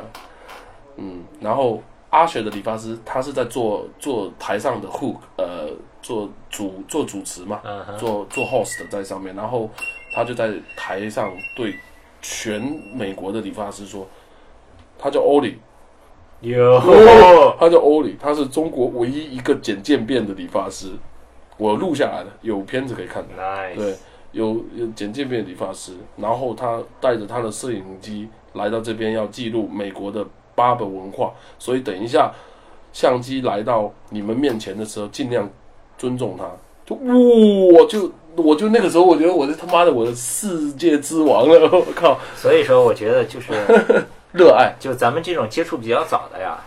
[0.97, 5.69] 嗯，然后阿雪的理发师，他是在做做台上的 hook，呃，
[6.03, 7.59] 做主做主持嘛，
[7.97, 9.67] 做做 host 在上面，然后
[10.13, 11.75] 他就在台上对
[12.21, 12.61] 全
[12.93, 14.07] 美国的理发师说，
[14.99, 15.57] 他叫欧里，
[16.41, 16.79] 有
[17.59, 20.91] 他叫欧里，他是中国唯一一个剪渐变的理发师，
[21.57, 23.23] 我录下来的，有片子可以看。
[23.37, 23.95] nice，对，
[24.31, 32.31] 有有简介面的理发师，然后他带着他的摄影机来到这边要记录美国的 barber 文化，所以等一下
[32.91, 35.49] 相机来到你们面前的时候，尽量
[35.97, 36.49] 尊重他。
[36.85, 43.53] 就我就我就那个时候，我觉得我是他妈的我的世界之王了，我靠，所以说我觉得就是
[44.33, 44.75] 热爱。
[44.79, 46.59] 就咱们这种接触比较早的呀，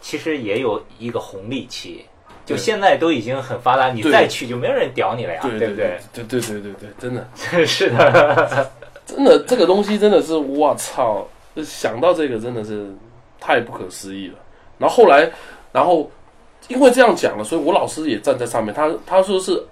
[0.00, 2.04] 其实也有一个红利期。
[2.44, 5.68] 就现在都已经很发达，你再去就没有人屌你了呀，对不对
[6.12, 7.64] 对对对对对，真的对？
[7.66, 8.70] 是的，
[9.06, 11.26] 真的这个东西真的是我操，
[11.64, 12.92] 想到这个真的是
[13.40, 14.34] 太不可思议了。
[14.78, 15.30] 然后后来，
[15.72, 16.10] 然后
[16.68, 19.64] 因为这样讲了，所以我老师也站在上面，他他说是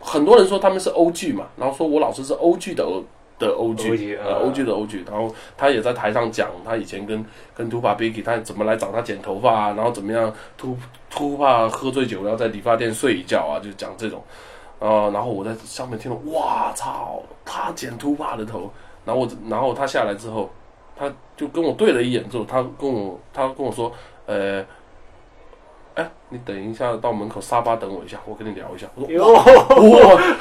[0.00, 3.02] 很多人说他们是欧剧嘛，然后说我老师是欧剧的欧
[3.38, 10.76] 的欧剧，欧剧呃，嗯欧剧的欧剧，然后他也在台上讲他以前跟跟 Tupac Biggie 他怎么来找他剪头发啊，然后怎么样 Tu
[11.12, 14.22] Tupac 喝醉酒然后在理发店睡一觉啊，就讲这种，
[14.78, 18.70] 呃，然后我在上面听了，哇操，他剪 Tupac 的头，
[19.04, 20.50] 然后我然后他下来之后，
[20.96, 23.92] 他就跟我对了一眼之后，他跟我他跟我说，
[24.26, 24.64] 呃。
[25.96, 28.84] 哎，你等一下，到门口沙发等我一下，我跟你聊一下。
[28.96, 29.44] 我说，哇，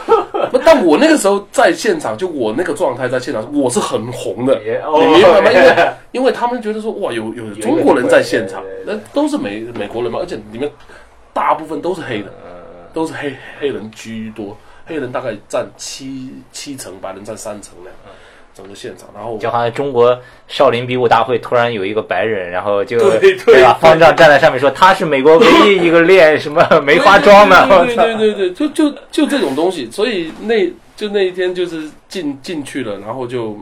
[0.51, 5.51] 那但我那个时候在现场，就我那个状态在现场，我是很红的，也你明白吗？
[5.51, 10.69] 因为哦， 因为他们觉得说哇，有有中国人在现场那都是美美国人嘛，而且里面
[11.33, 12.51] 大部分都是黑的，嗯
[12.93, 17.95] 都是黑黑人居多，黑人大概占七七成，白人占三成那样，
[18.53, 23.73] 整个现场，然后就好像中国少林比武大会突然有一个白人，然后就对对吧？
[23.81, 28.03] 方丈站在上面说他是美国唯一一个练什么梅花桩的，我对操！
[28.03, 33.57] 对对对对，就就就这种东西，所以那就那一天就是进进去了，然后就，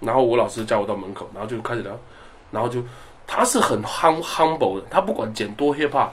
[0.00, 1.92] 然后我老师叫我到门口，然后就开始聊，
[2.50, 2.82] 然后就
[3.26, 6.08] 他是很 hum humble 的，他不管剪多 hip hop，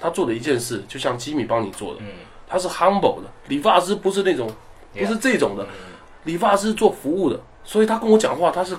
[0.00, 2.06] 他做的一件事，就像吉米帮你做的，嗯，
[2.48, 4.50] 他是 humble 的，理发师不是那种
[4.94, 5.66] 不是这种的，
[6.24, 8.74] 理发师做服务的，所以他跟我讲话，他是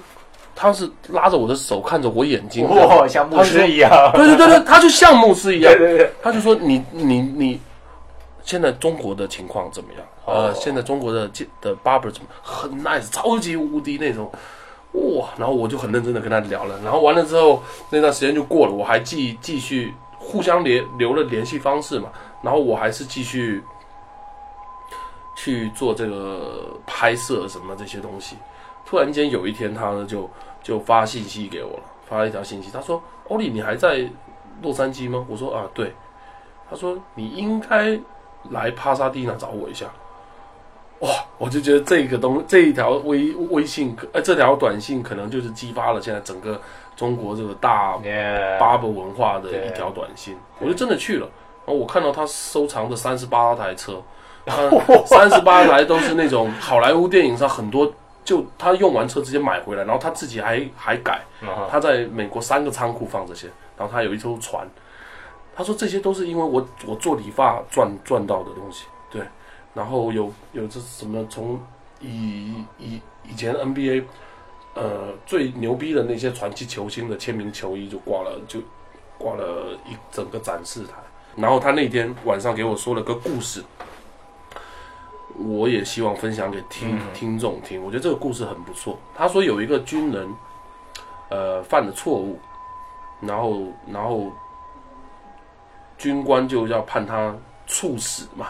[0.55, 5.71] 他是拉着我的手，看着我眼睛，哇，像牧师一样，对对对对，他就像牧师一样。
[5.77, 7.61] 对，对对，他就说你你你，
[8.43, 10.01] 现在中国的情况怎么样？
[10.25, 11.29] 呃，哦现在中国的
[11.61, 14.31] 的 barber 怎么很 nice，超级无敌那种，
[14.93, 15.27] 哇！
[15.37, 22.09] 然后我就很认真的跟他聊了，然后完了之后那段时间就过了，我还继继续互相联留了联系方式嘛，
[22.41, 23.61] 然后我还是继续
[25.35, 28.35] 去做这个拍摄什么这些东西。
[28.87, 30.29] 突然间有一天，他呢就
[30.63, 34.09] 就发信息给我了，发了一条信息，他说：“欧里，你还在
[34.61, 35.93] 洛杉矶吗？”我说：“啊，对。”
[36.69, 37.99] 他说：“你应该
[38.49, 39.85] 来帕萨蒂娜找我一下。”
[41.01, 41.09] 哇！
[41.37, 46.59] 我就觉得这个东这一条微微信，呃，这条短信可能就是激发了现在整个
[46.95, 51.29] 中国这个大 Yeah，barber 文化的一条短信，我就真的去了。
[51.65, 54.01] 然后我看到他收藏的三十八台车，
[55.05, 57.93] 三十八台都是那种好莱坞电影上很多，
[58.27, 61.21] 就他用完车直接买回来，然后他自己还还改，
[61.71, 64.67] 他在美国三个仓库放这些，然后他有一艘船。
[65.55, 69.21] 他说这些都是因为我我做理发赚赚到的东西，对。
[69.73, 71.57] 然后有有这什么从
[72.01, 74.03] 以以以前 NBA
[74.73, 78.59] 呃最牛逼的那些传奇球星的签名球衣就挂了就
[79.17, 80.95] 挂了一整个展示台。
[81.37, 83.63] 然后他那天晚上给我说了个故事，
[85.37, 87.83] 我也希望分享给听、听众听。
[87.83, 88.97] 我觉得这个故事很不错。
[89.15, 90.33] 他说有一个军人，
[91.29, 92.39] 呃，犯了错误，
[93.21, 94.31] 然后然后
[95.97, 98.47] 军官就要判他处死嘛，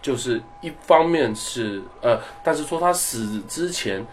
[0.00, 4.06] 就是一方面是呃，但是说他死之前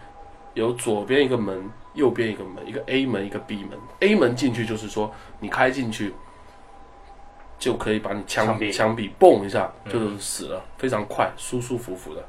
[0.54, 3.78] 有左边一个门，右边一个门，一个 A 门，一个 B 门。
[4.00, 6.14] A 门进去就是说你开进去
[7.60, 12.24] 就可以把你枪枪毙枪毙，嘣一下就死了，非常快，舒舒服服的。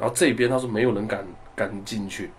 [0.00, 2.30] 然后这边他说没有人敢敢进去，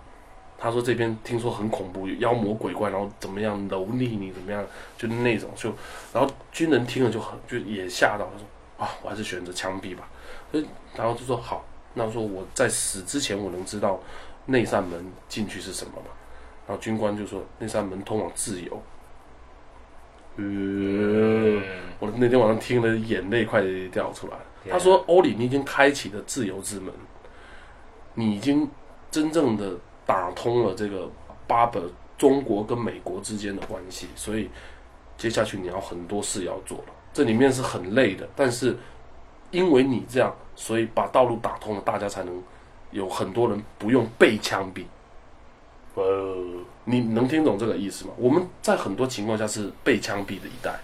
[0.58, 4.63] 他说这边听说很恐怖，有妖魔鬼怪，然后怎么样蹂躏你，怎么样，
[4.97, 5.73] 就那种就，
[6.13, 10.10] 然后军人听了就很就也吓到，他说啊，我还是选择枪毙吧。
[10.51, 13.99] 所以然后就说好，那说我在死之前我能知道
[14.45, 16.08] 那扇门进去是什么吗？
[16.67, 18.82] 然后军官就说那扇门通往自由。
[20.36, 21.62] 呃，
[22.00, 24.46] 我那天晚上听了，眼泪快掉出来了。
[24.69, 26.91] 他说：“欧里，你已经开启了自由之门，
[28.15, 28.67] 你已经
[29.12, 31.12] 真正的打通了这个
[31.46, 31.84] 巴本
[32.17, 34.50] 中国跟美国之间的关系，所以
[35.17, 36.86] 接下去你要很多事要做了。
[37.13, 38.76] 这里面是很累的，但是
[39.52, 42.41] 因为你这样，所以把道路打通了，大家才能
[42.91, 44.86] 有很多人不用被枪毙。
[45.95, 46.36] 哦，
[46.86, 48.13] 你能听懂这个意思吗？
[48.17, 50.79] 我们在很多情况下是被枪毙的一代，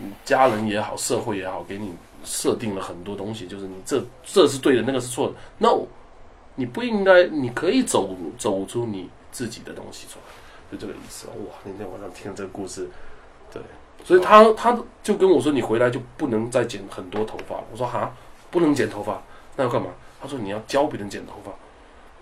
[0.00, 5.34] 嗯家人也好，社会也好，给你设定了很多东西，就是你这这是对的，那个是错的。
[5.58, 5.86] No，
[6.56, 11.26] 你不应该，你可以走走出你自己的东西出来，就这个意思。
[11.28, 12.86] 哇，那天晚上听了这个故事，
[13.50, 13.62] 对，
[14.04, 17.64] 所以他他就跟我说，你回来就不能再剪很多头发了。
[17.72, 18.14] 我说哈，
[18.50, 19.22] 不能剪头发，
[19.56, 19.88] 那要干嘛？
[20.20, 21.50] 他说你要教别人剪头发。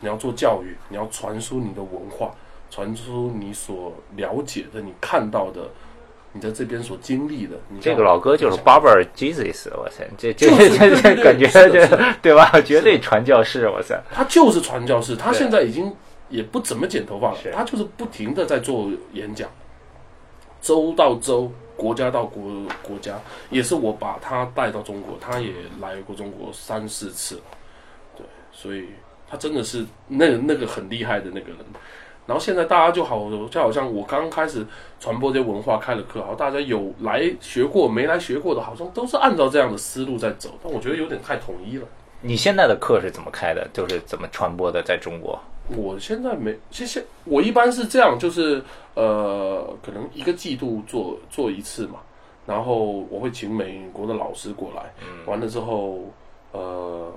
[0.04, 2.30] 你要做教育，你要传输你的文化，
[2.70, 5.62] 传输你所了解的、你看到的，
[6.32, 7.56] 你在这边所经历的。
[7.70, 11.70] 你这个老哥就是 Barber Jesus，我操，这这就是这这感觉这
[12.20, 12.52] 对吧？
[12.60, 15.90] 绝对传教士，我操，他就是传教士，他现在已经
[16.28, 19.48] 也不怎么剪头发了，他就是不停的在做演讲，
[20.60, 22.42] 州到州，国家到国
[22.82, 27.40] 国家，也是我把他带到中国，他也来过中国三四次，
[28.14, 28.88] 对，所以
[29.28, 31.58] 他真的是那个那个很厉害的那个人。
[32.26, 34.66] 然后现在大家就好，就好像我刚开始
[34.98, 41.86] 传播这些文化开了课，好，大家有来学过没来学过的，好像都是按照这样的思路在走，但我觉得有点太统一了。
[42.22, 43.68] 你现在的课是怎么开的？
[43.74, 44.82] 就是怎么传播的？
[44.82, 45.38] 在中国？
[45.76, 47.04] 我现在没，其实。
[47.24, 48.62] 我一般是这样，就是
[48.94, 52.00] 呃，可能一个季度做做一次嘛，
[52.46, 56.00] 然后我会请美国的老师过来，嗯完了之后，
[56.52, 57.12] 呃，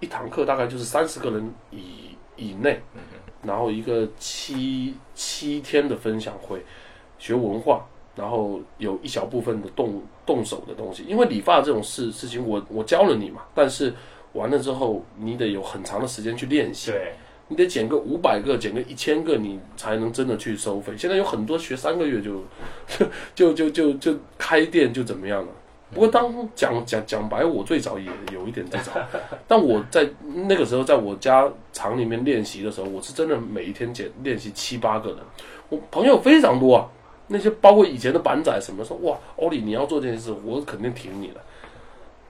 [0.00, 2.80] 一堂课大概就是三十个人以以内，
[3.42, 6.64] 然后一个七七天的分享会，
[7.18, 7.86] 学文化，
[8.16, 13.94] 然后有一小部分的动动手的东西，因为理发这种事事情我，我教了你嘛，但是
[14.32, 16.90] 完了之后，你得有很长的时间去练习。
[16.90, 17.14] 对，
[17.48, 20.96] 你得剪个五百个，剪个一千个，你才能真的去收费。
[20.96, 22.42] 现在有很多学三个月就
[23.34, 25.52] 就就就就开店就怎么样了。
[25.92, 28.92] 不过当讲讲讲白，我最早也有一点这种，
[29.48, 30.08] 但我在
[30.46, 35.18] 那个时候在我家厂里面练习的时候，我是真的每一天剪练习七八个人，
[35.68, 36.86] 我朋友非常多啊。
[37.32, 41.40] 那些包括以前的板仔什么说哇，欧里你要做这件事，我肯定挺你的。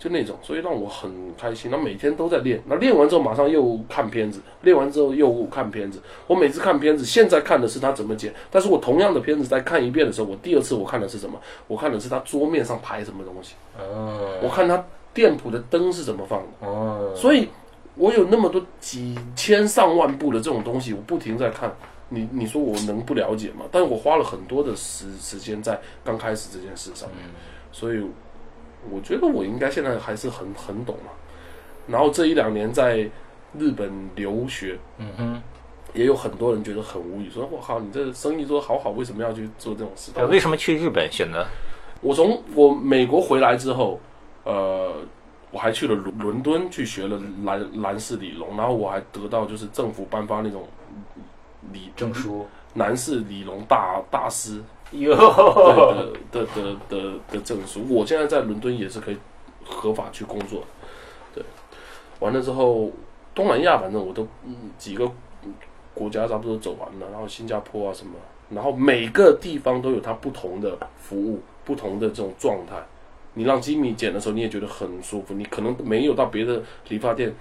[0.00, 1.70] 就那种，所以让我很开心。
[1.70, 6.00] 那每天都在练，那练完之后马上又看片子，练完之后又看片子。
[6.26, 11.38] 我每次看片子，现在看的是他怎么剪，但是我同样的片子在看一遍的时候，我第二次我看的是什么？
[11.68, 14.82] 我看的是他桌面上排什么东西，哦我看他
[15.12, 16.66] 店铺的灯是怎么放的。
[16.66, 17.48] 哦，所以，
[17.96, 21.70] 我有那么多几千上万部的这种东西，我不停在看。
[22.12, 23.66] 你你说我能不了解吗？
[23.70, 27.18] 但是我花了很多的时时间在刚开始这件事上面，
[27.70, 28.03] 所以
[28.89, 31.11] 我觉得我应该现在还是很很懂嘛。
[31.87, 32.99] 然后这一两年在
[33.59, 35.43] 日本留学，嗯哼，
[35.93, 40.12] 也有很多人觉得很无语，说我靠，你这生意做得好好，为什么要去做这种事？
[40.26, 41.45] 为什么去日本选择？
[42.01, 43.99] 我从我美国回来之后，
[44.45, 44.95] 呃，
[45.51, 50.66] 我还去了伦伦敦去学了男男士理容，然后我还得到就是政府颁发那种
[51.72, 54.62] 理证书，男士理容大大师
[54.93, 57.84] 有，的的的的的证书。
[57.88, 59.16] 我现在在伦敦也是可以
[59.64, 60.64] 合法去工作，
[61.34, 61.45] 对。
[62.18, 62.91] 完了之后，
[63.34, 65.11] 东南亚反正我都嗯几个
[65.95, 68.12] 国家差不多走完了，然后新加坡啊什么，
[68.51, 72.76] 然后每个地方都有它不同的服务，不同的这种状态。
[73.34, 75.34] 你让吉米剪的时候，你也觉得很舒服。
[75.34, 77.32] 你可能没有到别的理发店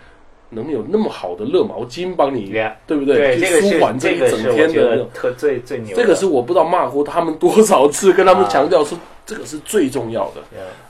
[0.49, 5.05] 能有那么好的热毛巾帮你，Yeah 对不对，舒缓这一整天的。
[5.13, 5.95] 特最最牛。
[5.95, 10.41] 这个是我不知道骂过他们多少次，跟他们强调说这个是最重要的。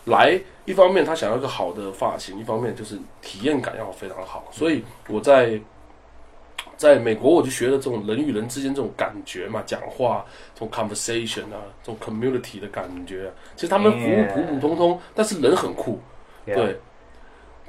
[0.06, 4.46] 来，一方面他想要一个好的发型，一方面就是体验感要非常好。
[4.52, 5.60] 所以我在
[6.78, 13.30] 在美国我就学了这种人与人之间这种感觉嘛，讲话这种 conversation 啊，这种 community 的感觉啊。
[13.56, 16.00] 其实他们服务普普通通，但是人很酷。
[16.46, 16.80] 对，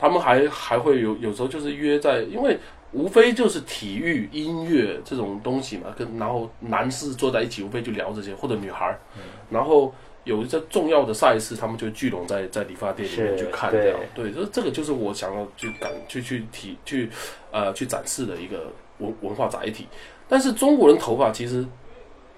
[0.01, 2.59] 他们还还会有有时候就是约在，因为
[2.93, 9.23] 无非就是体育、音乐这种东西嘛，跟然后男士坐在一起，无非就聊这些，或者女孩儿，嗯。
[9.51, 9.95] 然后
[10.25, 14.01] 有一些重要的赛事，他们就聚拢在在理发店里面去看，对这样。
[14.15, 17.11] 对，这这个就是我想要去感去去体去
[17.53, 19.87] 呃去展示的一个文文化载体。
[20.27, 21.67] 但是中国人头发其实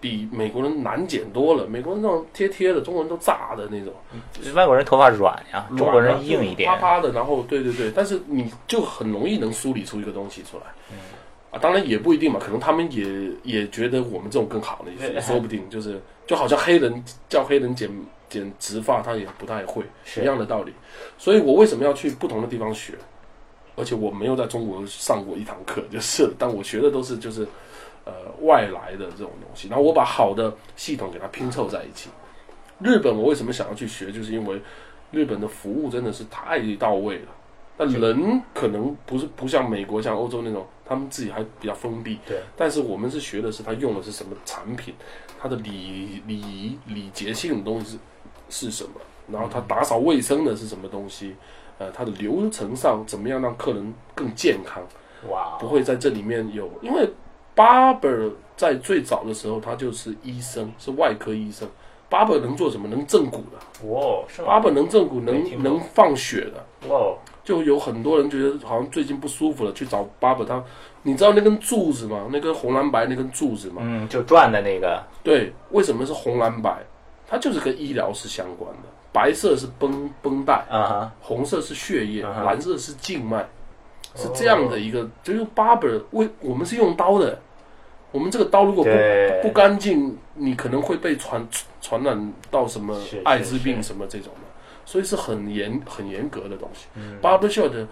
[0.03, 3.95] 比美国人难剪多了，美国人那种贴贴的，中国人都炸的那种。
[4.53, 6.77] 外国人头发软呀，中国人硬一点啪。
[6.77, 10.65] 啪的，然后对对对，但是你就很容易能梳理出一个东西出来。
[10.91, 10.99] 嗯
[11.53, 13.05] 啊，当然也不一定嘛，可能他们也
[13.45, 15.71] 也觉得我们这种更好呢，也说不定。
[15.71, 17.89] 就是就好像黑人叫黑人剪
[18.29, 19.85] 剪直发，他也不太会，
[20.21, 20.73] 一样的道理。
[21.17, 22.95] 所以我为什么要去不同的地方学？
[23.75, 27.47] 而且我没有在中国上过一堂课，就是，但我学的都是就是
[28.05, 32.11] 呃外来的这种东西，然后我把好的系统给它拼凑在一起。
[32.79, 34.61] 日本我为什么想要去学，就是因为
[35.11, 37.29] 日本的服务真的是太到位了。
[37.77, 42.19] 但人可能不是不像美国、像欧洲那种，他们自己还比较封闭。
[42.27, 42.41] 对。
[42.57, 44.95] 但是我们是学的是他用的是什么产品，
[45.41, 47.99] 他的礼礼仪、礼节性的东西
[48.51, 49.01] 是是什么，
[49.31, 51.35] 然后他打扫卫生的是什么东西，
[51.79, 54.83] 呃，他的流程上怎么样让客人更健康。
[55.31, 57.09] 哇不会在这里面有，因为
[57.55, 61.69] barber 在最早的时候他就是医生，是外科医生。
[62.11, 62.87] barber 能做什么？
[62.89, 63.89] 能正骨的。
[63.89, 66.89] 哦，是吗？barber 能正骨，能能放血的。
[66.89, 70.45] 哦，就有很多人觉得好像最近不舒服了，去找 barber。
[70.45, 70.63] 他，
[71.05, 72.29] 你知道那根柱子吗？
[72.31, 73.81] 那根红蓝白那根柱子吗？
[73.83, 76.77] 嗯，就转的那个，对，为什么是红蓝白？
[77.27, 78.89] 它就是跟医疗是相关的。
[79.11, 83.49] 白色是绷绷带，啊哈，红色是血液，蓝色是静脉，
[84.15, 87.41] 是这样的一个，就是 barber 为我们是用刀的，
[88.11, 91.47] 我们这个刀如果不不干净，你可能会被传
[91.81, 94.49] 传染到什么艾滋病什么这种的，
[94.85, 96.87] 所以是很严很严格的东西。
[96.95, 97.19] 嗯。
[97.23, 97.87] barber shop 的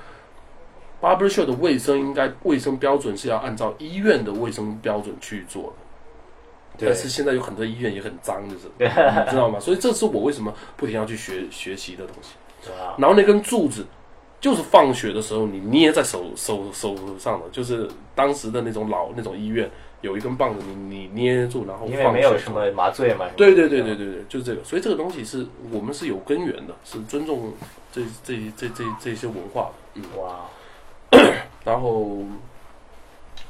[1.01, 6.87] barber shop 的卫生应该卫生标准是要按照医院的卫生标准去做的。
[6.87, 8.69] 但是现在有很多医院也很脏，就是。
[8.79, 9.61] 你知道吗？
[9.61, 12.35] 所以这是我为什么不停要去学学习的东西。
[12.97, 13.87] 然后那根柱子
[14.41, 19.71] 就是放血的时候你捏在手手手上的，就是当时的那种老那种医院
[20.01, 23.27] 有一根棒子，你你捏住，然后因为放血没有什么麻醉嘛。
[23.37, 24.65] 对对对对对对，就是这个。
[24.65, 27.53] 所以这个东西是我们是有根源的，是尊重
[27.93, 30.01] 这这这这这些文化的。
[30.01, 30.47] 嗯，哇，
[31.65, 31.91] 然后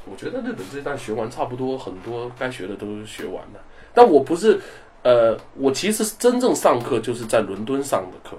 [0.06, 3.60] 我觉得日本这一段学完差不多，很多该学的都学完了。
[3.94, 4.58] 但我不是，
[5.04, 8.36] 呃，我其实真正上课就是在伦敦上的课，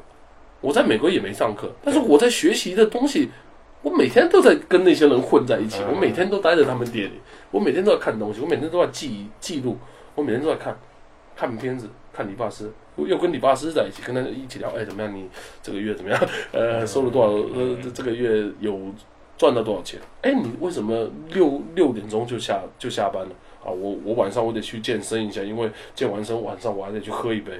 [0.61, 3.29] 我在美国也没上课，但是我在学习的东西，
[3.81, 9.77] 我每天都在跟那些人混在一起，嗯我每天都待在他们店里，我每天都在看东西，我每天都在记记录，
[10.15, 10.77] 我每天都在看
[11.35, 15.13] 看片子，看理发师，又跟理发师在一起，跟他一起聊，哎，怎么样？
[15.15, 15.27] 你
[15.63, 16.19] 这个月怎么样？
[16.53, 17.31] 呃，收了多少？
[17.31, 18.79] 呃，这这个月有
[19.37, 19.99] 赚到多少钱？
[20.21, 23.31] 哎，你为什么六六点钟就下就下班了？
[23.63, 27.53] 啊，我我晚上我得去健身一下，因为健完身晚上我还得去喝一杯，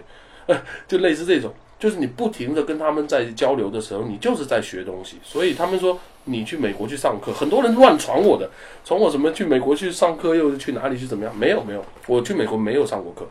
[0.46, 0.56] 呃，
[0.88, 5.18] 就类似这种，就是你不停的跟他们在交流的时候，你就是在学东西。
[5.24, 8.48] 所以他们说你去美国去上课，很多人乱传我的，
[8.86, 11.36] 传我什么去美国去上课，又去哪里去怎么样？
[11.36, 13.28] 没有没有，我去美国没有上过课，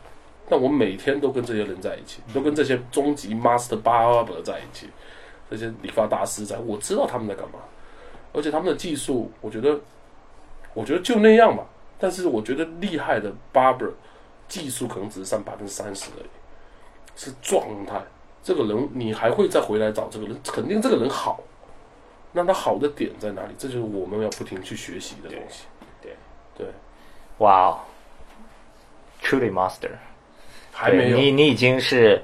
[0.48, 4.88] 但我每天都跟这些人在一起，都跟这些终极 master barber 在一起，
[5.48, 7.60] 这些理发大师在，我知道他们在干嘛，
[8.32, 9.78] 而且他们的技术，我觉得，
[10.74, 11.64] 我觉得就那样吧。
[12.00, 13.90] 但是我觉得厉害的 barber
[14.48, 16.28] 技术可能只是占百分之三十而已，
[17.14, 18.02] 是状态。
[18.50, 21.38] 这个人你还会再回来找这个人，肯定这个人好。
[22.32, 23.54] 那他好的点在哪里？
[23.56, 25.66] 这就是我们要不停去学习的东西。
[26.02, 26.16] 对
[26.58, 26.66] 对，
[27.38, 27.78] 哇哦
[29.22, 29.90] ，truly master。
[30.72, 32.20] 还没有你，你已经是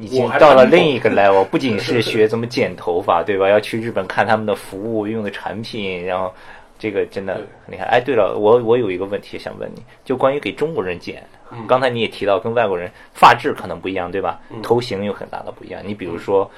[0.00, 3.46] 已经到了另一个 level，不仅是学怎么剪头发，对吧？
[3.46, 6.32] 要去日本看他们的服务、用的产品，然后
[6.82, 7.84] 这个真的很厉害。
[7.84, 14.40] 哎，对了，我我有一个问题想问你，就关于给中国人剪，嗯刚才你也提到跟外国人发质可能不一样，对吧？
[14.50, 15.80] 嗯头型有很大的不一样。
[15.86, 16.50] 你比如说，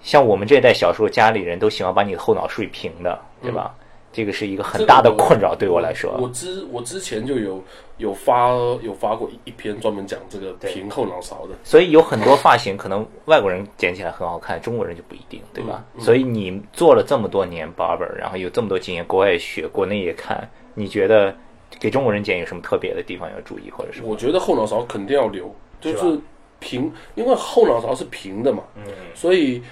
[0.00, 3.72] 像我们这一代小时候，家里人都喜欢把你的后脑睡平的，对吧？
[4.12, 6.12] 这个是一个很大的困扰，对我来说。
[6.20, 7.62] 我之我之前就有
[7.96, 8.50] 有发
[8.82, 15.84] 有发过一篇专门讲这个平后脑勺的，所以有很多发型可能外国人剪起来很好看，中国人就不一定，对吧？
[15.94, 21.34] 嗯嗯所以你做了这么多年 barber，然后有这么多经验，国外也学，国内也看，你觉得
[21.80, 26.20] 给中国人剪有什么特别的地方要注意，或者是我觉得后脑勺肯定要留，就是
[26.60, 28.84] 平，因为后脑勺是平的嘛，嗯，
[29.14, 29.62] 所以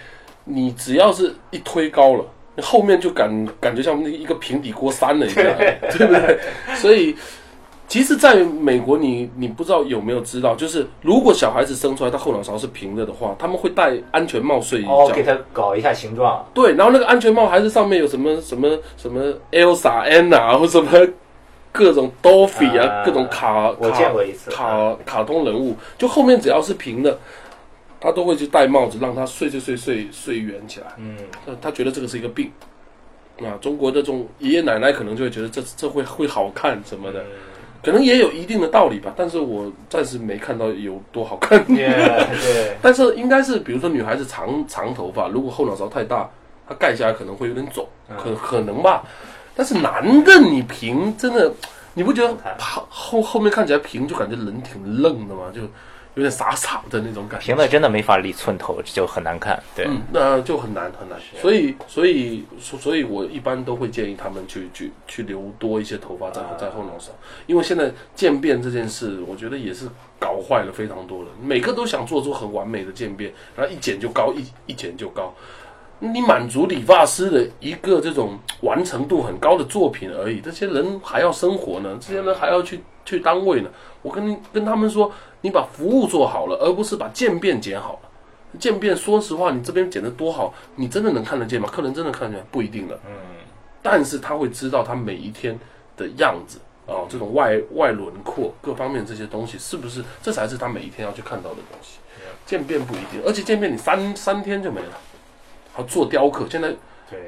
[0.45, 5.47] 你只要是一推高了，你后面就感感觉像那一个平底锅翻了一样，
[5.97, 6.39] 对不对？
[6.77, 7.15] 所以
[7.89, 14.89] 其实在美国你，你不知道有没有知道，就是如果小孩子生出来他后脑勺是平的的话，他们会戴安全帽睡觉。
[14.89, 20.89] 哦，给他搞一下形状，对，然后那个安全帽还是上面有什么什么什么 Elsa Anna 或什么
[21.73, 27.19] 各种 Dorothy 啊，啊各种卡我见过一次卡卡通人物，就后面只要是平的，
[28.01, 30.87] 他都会去戴帽子，让他睡睡睡睡睡圆起来。
[30.97, 32.51] 嗯，他他觉得这个是一个病。
[33.41, 37.25] 啊，中国的这种爷爷奶奶可能就会觉得这这会会好看什么的，
[37.83, 41.65] 可能也有一定的道理吧，但是我暂时没看到有多好看。
[41.65, 46.29] 对， 但是应该是，比如说女孩子长长头发，如果后脑勺太大，
[46.69, 47.89] 它盖下来可能会有点肿，
[48.19, 49.05] 可可能吧。
[49.57, 51.51] 但是男的你平真的，
[51.95, 52.37] 你不觉得
[52.91, 55.51] 后后面看起来平就感觉人挺愣的吗？
[55.51, 55.63] 就
[56.21, 57.47] 有点傻傻的那种感觉。
[57.47, 61.19] 平的真的没法理寸头，就很难看，对，嗯，那就很难很难。
[61.41, 67.11] 所以所以所所以我一般都会建议他们去去去留多一些头发在在后脑勺，
[67.47, 75.35] 因为现在渐变这件事，我觉得也是搞坏了非常多人，每个都想做出很完美的渐变，然后一剪就高，一一剪就高。
[76.03, 82.81] 你满足理发师的一个这种完成度很高的作品而已，这些人还要生活呢，这些人还要去
[83.11, 83.71] 去单位呢。
[84.03, 88.09] 我跟你跟他们说，你把服务做好了，而不是把渐变剪好了。
[88.59, 91.69] 渐变，说实话，你这边剪得多好，你真的能看得见吗？
[91.71, 92.99] 客人真的看得见不一定的。
[93.07, 93.13] 嗯，
[93.83, 95.59] 但是他会知道他每一天
[95.97, 101.99] 的样子哦，这种外外轮廓各方面这些东西是不是，这才是他每一天要去看到的东西。
[102.47, 104.99] 渐变不一定，而且渐变你三三天就没了。
[105.73, 106.75] 好做雕刻，现在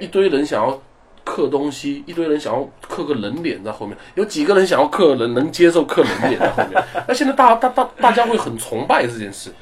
[0.00, 0.80] 一，堆人想要
[1.24, 6.84] 刻东西，一堆人想要刻个人脸在后面，有几个人想要刻人能接受刻人脸在后面？
[7.06, 9.52] 那现在大大大大家会很崇拜这件事，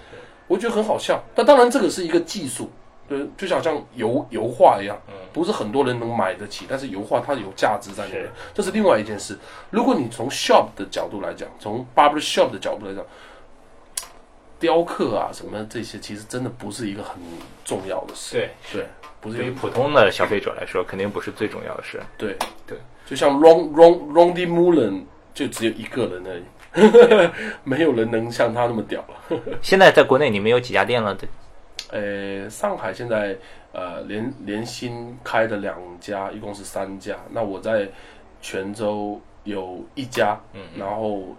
[0.47, 1.23] 我觉得很好笑。
[1.35, 2.71] 但当然这个是一个技术，
[3.09, 4.97] 对，就像像油油画一样，
[5.33, 9.37] 不是很多人能买得起，但是油画它有价值在里面，这是另外一件事。
[9.71, 13.05] 如果你从 shop 的角度来讲，从 barber shop 的角度来讲，
[14.59, 17.17] 雕刻啊什么这些，其实真的不是一个很
[17.65, 18.37] 重要的事。
[18.37, 18.87] 对，对，
[19.21, 22.01] 不是对于普通的消费者来说，肯定不是最重要的事。
[22.17, 25.03] 对对，就像 Ron Ron Rondy Mullen
[25.35, 27.31] 就只有一个人而已，
[27.65, 29.39] 没有人能像他那么屌了。
[29.63, 31.15] 现在在国内你们有几家店了？
[31.15, 31.29] 对，
[31.91, 33.37] 呃，上海现在
[33.73, 37.17] 呃连连新开的两家，一共是三家。
[37.31, 37.89] 那我在
[38.41, 41.37] 泉州有一家，嗯然后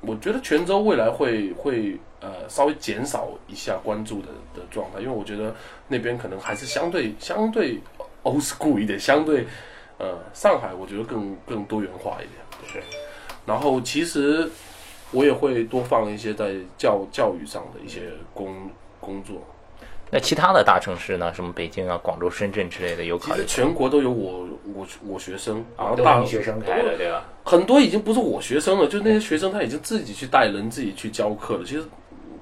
[0.00, 5.54] 我觉得泉州未来会会呃稍微减少一下关注的的状态，因为我觉得
[5.86, 7.78] 那边可能还是相对相对
[8.22, 9.46] old school 一点，相对
[9.98, 12.72] 呃上海我觉得更更多元化一点。
[12.72, 12.82] 对，
[13.46, 14.50] 然后其实
[15.10, 19.36] 我也会多放一些在教教育上的一些工工作。
[20.10, 21.34] 那其他的大城市呢？
[21.34, 23.54] 什么北京啊、广州、深圳之类的有考虑其实？
[23.56, 27.24] 全国都有我我我学生，然后都大学生开的，对吧？
[27.44, 31.62] 很多已经不是我学生了，就那些学生他已经自己去带人，自己去教课了。
[31.62, 31.84] 其实，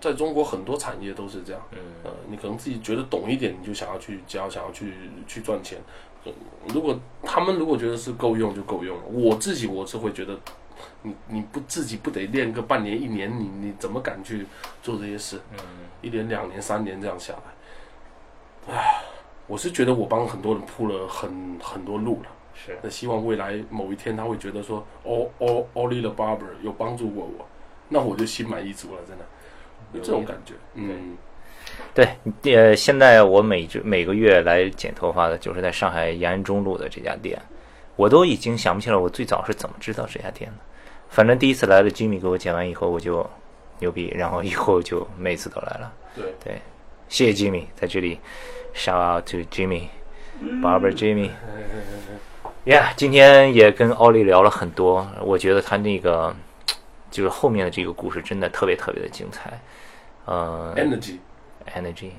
[0.01, 1.63] 在中国很多产业都是这样。
[1.73, 4.95] 嗯，呃，你可能自己觉得懂一点，你就想要去教，想要去
[5.27, 5.79] 去赚钱。
[6.25, 6.33] 呃
[6.75, 10.37] 如果他们如果觉得是够用就够用了，我自己我是会觉得，
[11.03, 14.45] 你你不自己不得练个半年一年，你你怎么敢去
[14.83, 15.41] 做这些事？
[15.53, 15.59] 嗯，
[16.03, 19.03] 一年两年三年这样下来，唉，
[19.47, 22.29] 我是觉得我帮很多人铺了很很多路了。
[22.57, 22.77] 是。
[22.83, 27.47] 那希望未来某一天他会觉得说哦哦 Ollie the Barber 有帮助过我，
[27.89, 29.25] 那我就心满意足了，真的，
[29.97, 30.55] 有这种感觉。
[30.75, 31.17] 嗯，
[31.95, 37.41] 对，呃，现在我每只每个月来剪头发的，就是在上海延安中路的这家店，
[37.97, 40.59] 我都已经想不起来我最早是怎么知道这家店的。
[41.09, 43.29] 反正第一次来了，Jimmy 给我剪完以后，我就
[43.79, 45.93] 牛逼，然后以后就每次都来了。
[46.15, 46.61] 对，对，
[47.09, 48.19] 谢谢 Jimmy，在这里
[48.75, 51.31] shout out to Jimmy，Barber Jimmy。
[52.65, 56.35] Yeah，，今天也跟奥利聊了很多，我觉得他那个
[57.13, 59.61] 就是后面的这个故事真的特别特别的精彩。
[60.27, 62.11] 呃，，energy，energy。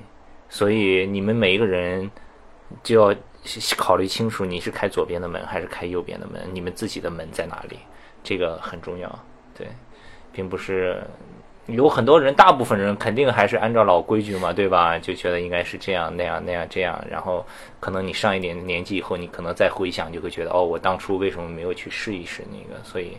[0.49, 2.09] 所以你们每一个人
[2.81, 3.15] 就要
[3.77, 7.79] 考虑清楚，你是开左边的门还是开右边的门，你们自己的门在哪里，
[8.23, 9.19] 这个很重要。
[9.53, 9.67] 对，
[10.31, 11.03] 并不是
[11.65, 14.97] 有很多人，大部分人肯定还是按照老规矩嘛，对吧？
[14.97, 17.45] 就觉得应该是这样那样那样这样，然后
[17.81, 22.81] 可能你上一点年纪以后，你可能再回想，就会觉得哦，我当初为什么没有去试一试那个？
[22.83, 23.17] 所以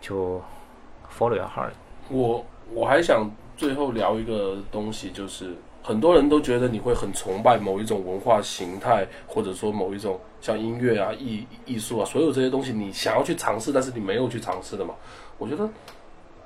[0.00, 0.40] 就
[1.14, 1.72] follow your heart。
[2.08, 14.94] 我我还想最后聊一个东西，就是很多人都觉得你会很崇拜某一种文化形态，或者说某一种像音乐啊、艺艺术啊，所有这些东西你想要去尝试，但是你没有去尝试的嘛。
[15.38, 15.68] 我觉得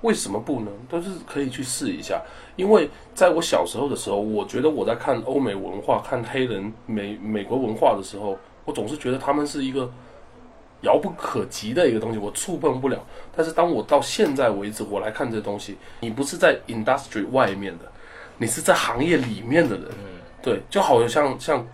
[0.03, 0.71] 为什么不呢？
[0.89, 2.23] 都是可以去试一下。
[2.57, 9.91] 因为在我小时候的时候，我觉得我在看欧美文化、看黑人美美国文化的时候，我总是觉得他们是一个
[10.87, 12.99] 遥不可及的一个东西，我触碰不了。
[13.37, 17.85] 但是当我到现在为止，我来看这东西，你不是在 industry 外面的，
[18.39, 19.89] 你是在行业里面的人，
[20.41, 21.67] 对，就好像像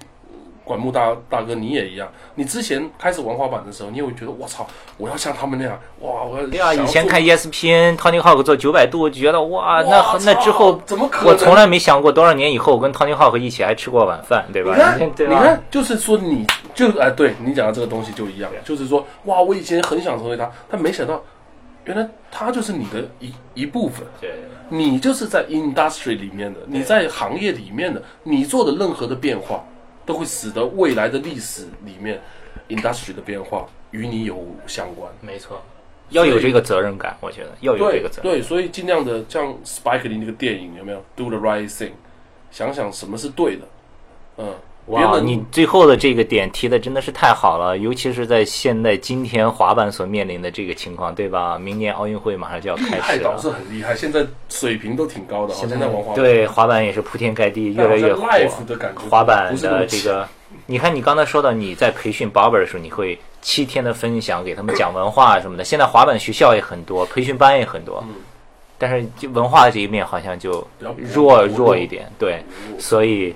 [0.65, 11.33] 管木大大哥你也一样，你之前开始玩滑板的时候，你也会觉得我操，我要像他们那样，哇，我要对啊，想要做以前看 ESPN Tony Hawk 做九百度，觉得哇，那哇那之后怎么可能？
[11.33, 14.75] 我从来没想过多少年以后，我跟 Tony Hawk 一起还吃过晚饭，对吧？
[14.75, 15.39] 你看，对吧？
[15.39, 21.21] 你看，就是说你就哎，对你讲的这个东西就一样，就是说，哇，我以前很想成为他，但没想到，
[21.85, 24.31] 原来他就是你的一一部分，对
[24.69, 29.63] 你就是在 industry 里面的，你在行业里面的，你做的任何的变化，
[30.05, 32.21] 都会使得未来的历史里面
[32.69, 35.13] industry 的变化与你有相关。
[35.21, 35.63] 没错，
[36.11, 38.33] 要有这个责任感，我觉得要有这对个责任。
[38.33, 41.93] 对，所以尽量的像 Spike Lee 那个电影有没有 Do the right thing，
[42.51, 43.63] 想想什么是对的，
[44.39, 51.57] 嗯，别哇，你最后的这个点提的真的是太好了，尤其是在现在今天滑板所面临的这个情况，对吧？
[51.57, 58.27] 明年奥运会马上就要开始了，是很厉害，现在水平都挺高的，好像在玩滑板，对滑板也是铺天盖地，越来越火。
[58.67, 60.29] 的感觉，滑板的这个，
[60.67, 65.63] 你看你刚才说到你在培训 barber 的时候，你会七天的分享，给他们讲文化什么的。
[65.63, 68.05] 现在滑板学校也很多，培训班也很多，
[68.79, 70.67] 但是就文化这一面好像就
[70.97, 72.43] 弱弱一点，对，
[72.79, 73.35] 所以，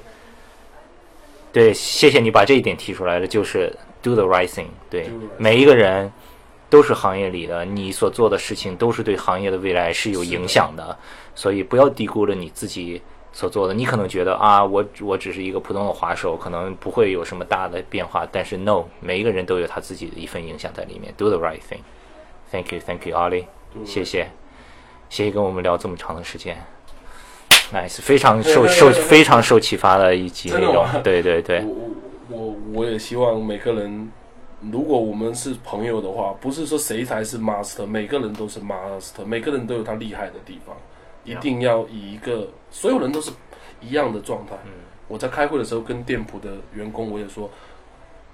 [1.57, 6.12] 对，谢谢你把这一点提出来了，就是 do the right thing，对每一个人
[6.68, 10.94] 都是行业里的，你所做的事情都是对行业的未来是有影响的，
[11.34, 13.00] 所以不要低估了你自己
[13.32, 13.72] 所做的。
[13.72, 21.14] 你可能觉得啊，我我只是一个普通的滑手，可能不会有什么大的变化，但是 no，每一个人都有他自己的一份影响在里面。
[21.16, 21.80] Do the right thing。
[22.52, 23.46] Thank you, thank you, Ollie，
[23.86, 24.28] 谢谢，
[25.09, 26.75] 谢谢跟我们聊这么长的时间。
[27.72, 31.64] Nice，非常受受非常受启发的一集内容真的吗，对对对。
[31.64, 31.74] 我
[32.28, 34.08] 我我我也希望每个人，
[34.70, 40.76] 如果我们是朋友的话，不是说谁才是 master，每个人都是 master，每个人都有他厉害的地方，
[41.24, 43.32] 一定要以一个所有人都是
[43.80, 44.56] 一样的状态。
[45.08, 47.50] 我在开会的时候跟店铺的员工我也说，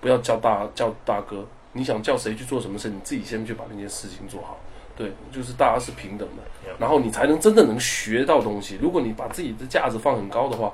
[0.01, 4.61] 不要叫大叫大哥，你想叫谁去做什么事，你自己先去把那件事情做好。
[5.03, 8.79] 对，就是大家是平等的，然后你才能真正能学到东西。
[8.81, 10.73] 如果你把自己的价值放很高的话，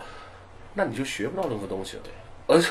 [0.74, 2.03] 那你就学不到任何东西了。
[2.47, 2.70] 而且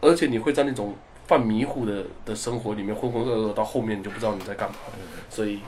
[0.00, 0.94] 而且你会在那种
[1.26, 4.76] 犯迷糊的的生活里面浑浑噩噩，到后面你就不知道你在干嘛。
[5.30, 5.60] 所以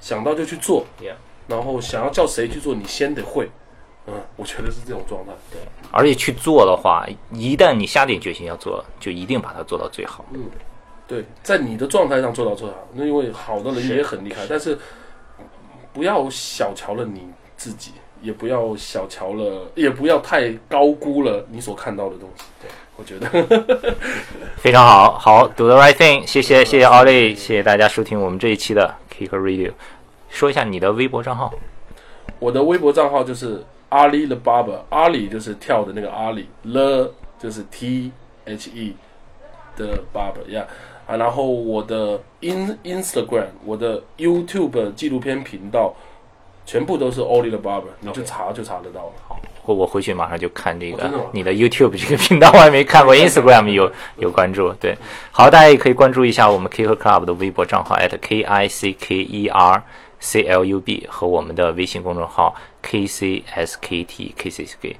[0.00, 1.14] 想到就去做 Yeah
[1.46, 3.50] 然后想要叫谁去做，你先得会。
[4.08, 5.32] 嗯，我觉得是这种状态。
[5.50, 10.24] 对而且去做的话，一旦你下定决心要做，就一定把它做到最好。
[11.08, 12.74] 对，在你的状态上做到最好。
[12.94, 14.76] 那因为好的人也很厉害，但是
[15.92, 22.44] 不要小瞧了你自己，也不要小瞧了，也不要太高估了你所看到的东西。
[22.60, 23.94] 对，我觉得
[24.58, 29.72] 非常好，好，do the right thing，谢谢谢谢奥利，谢谢大家收听我们这一期的 Kick Radio。
[30.28, 31.54] 说一下你的微博账号，
[32.38, 38.10] 我的微博账号就是阿里 the barber，阿里就是跳的那个阿里，the 就是 T
[38.44, 38.96] H E
[39.76, 40.66] 的 barber 呀、
[41.06, 45.94] 啊，然后我的 in Instagram，我的 YouTube 纪录片频道，
[46.64, 49.12] 全部都是 Oli the barber，你就查就查得到了。
[49.64, 54.96] 我我回去马上就看这个你的 YouTube 这个频道，我还没看过， Instagram 有有关注，对，
[55.30, 59.82] 好，大家也可以关注一下我们 Kicker Club 的微博账号 at k i c k e r
[60.20, 64.96] c l u b 和我们的微信公众号 k c s k t k c s k。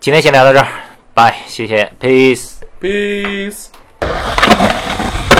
[0.00, 0.66] 今天先聊到这儿，
[1.14, 2.54] 拜，谢谢，peace。
[2.80, 3.68] Peace。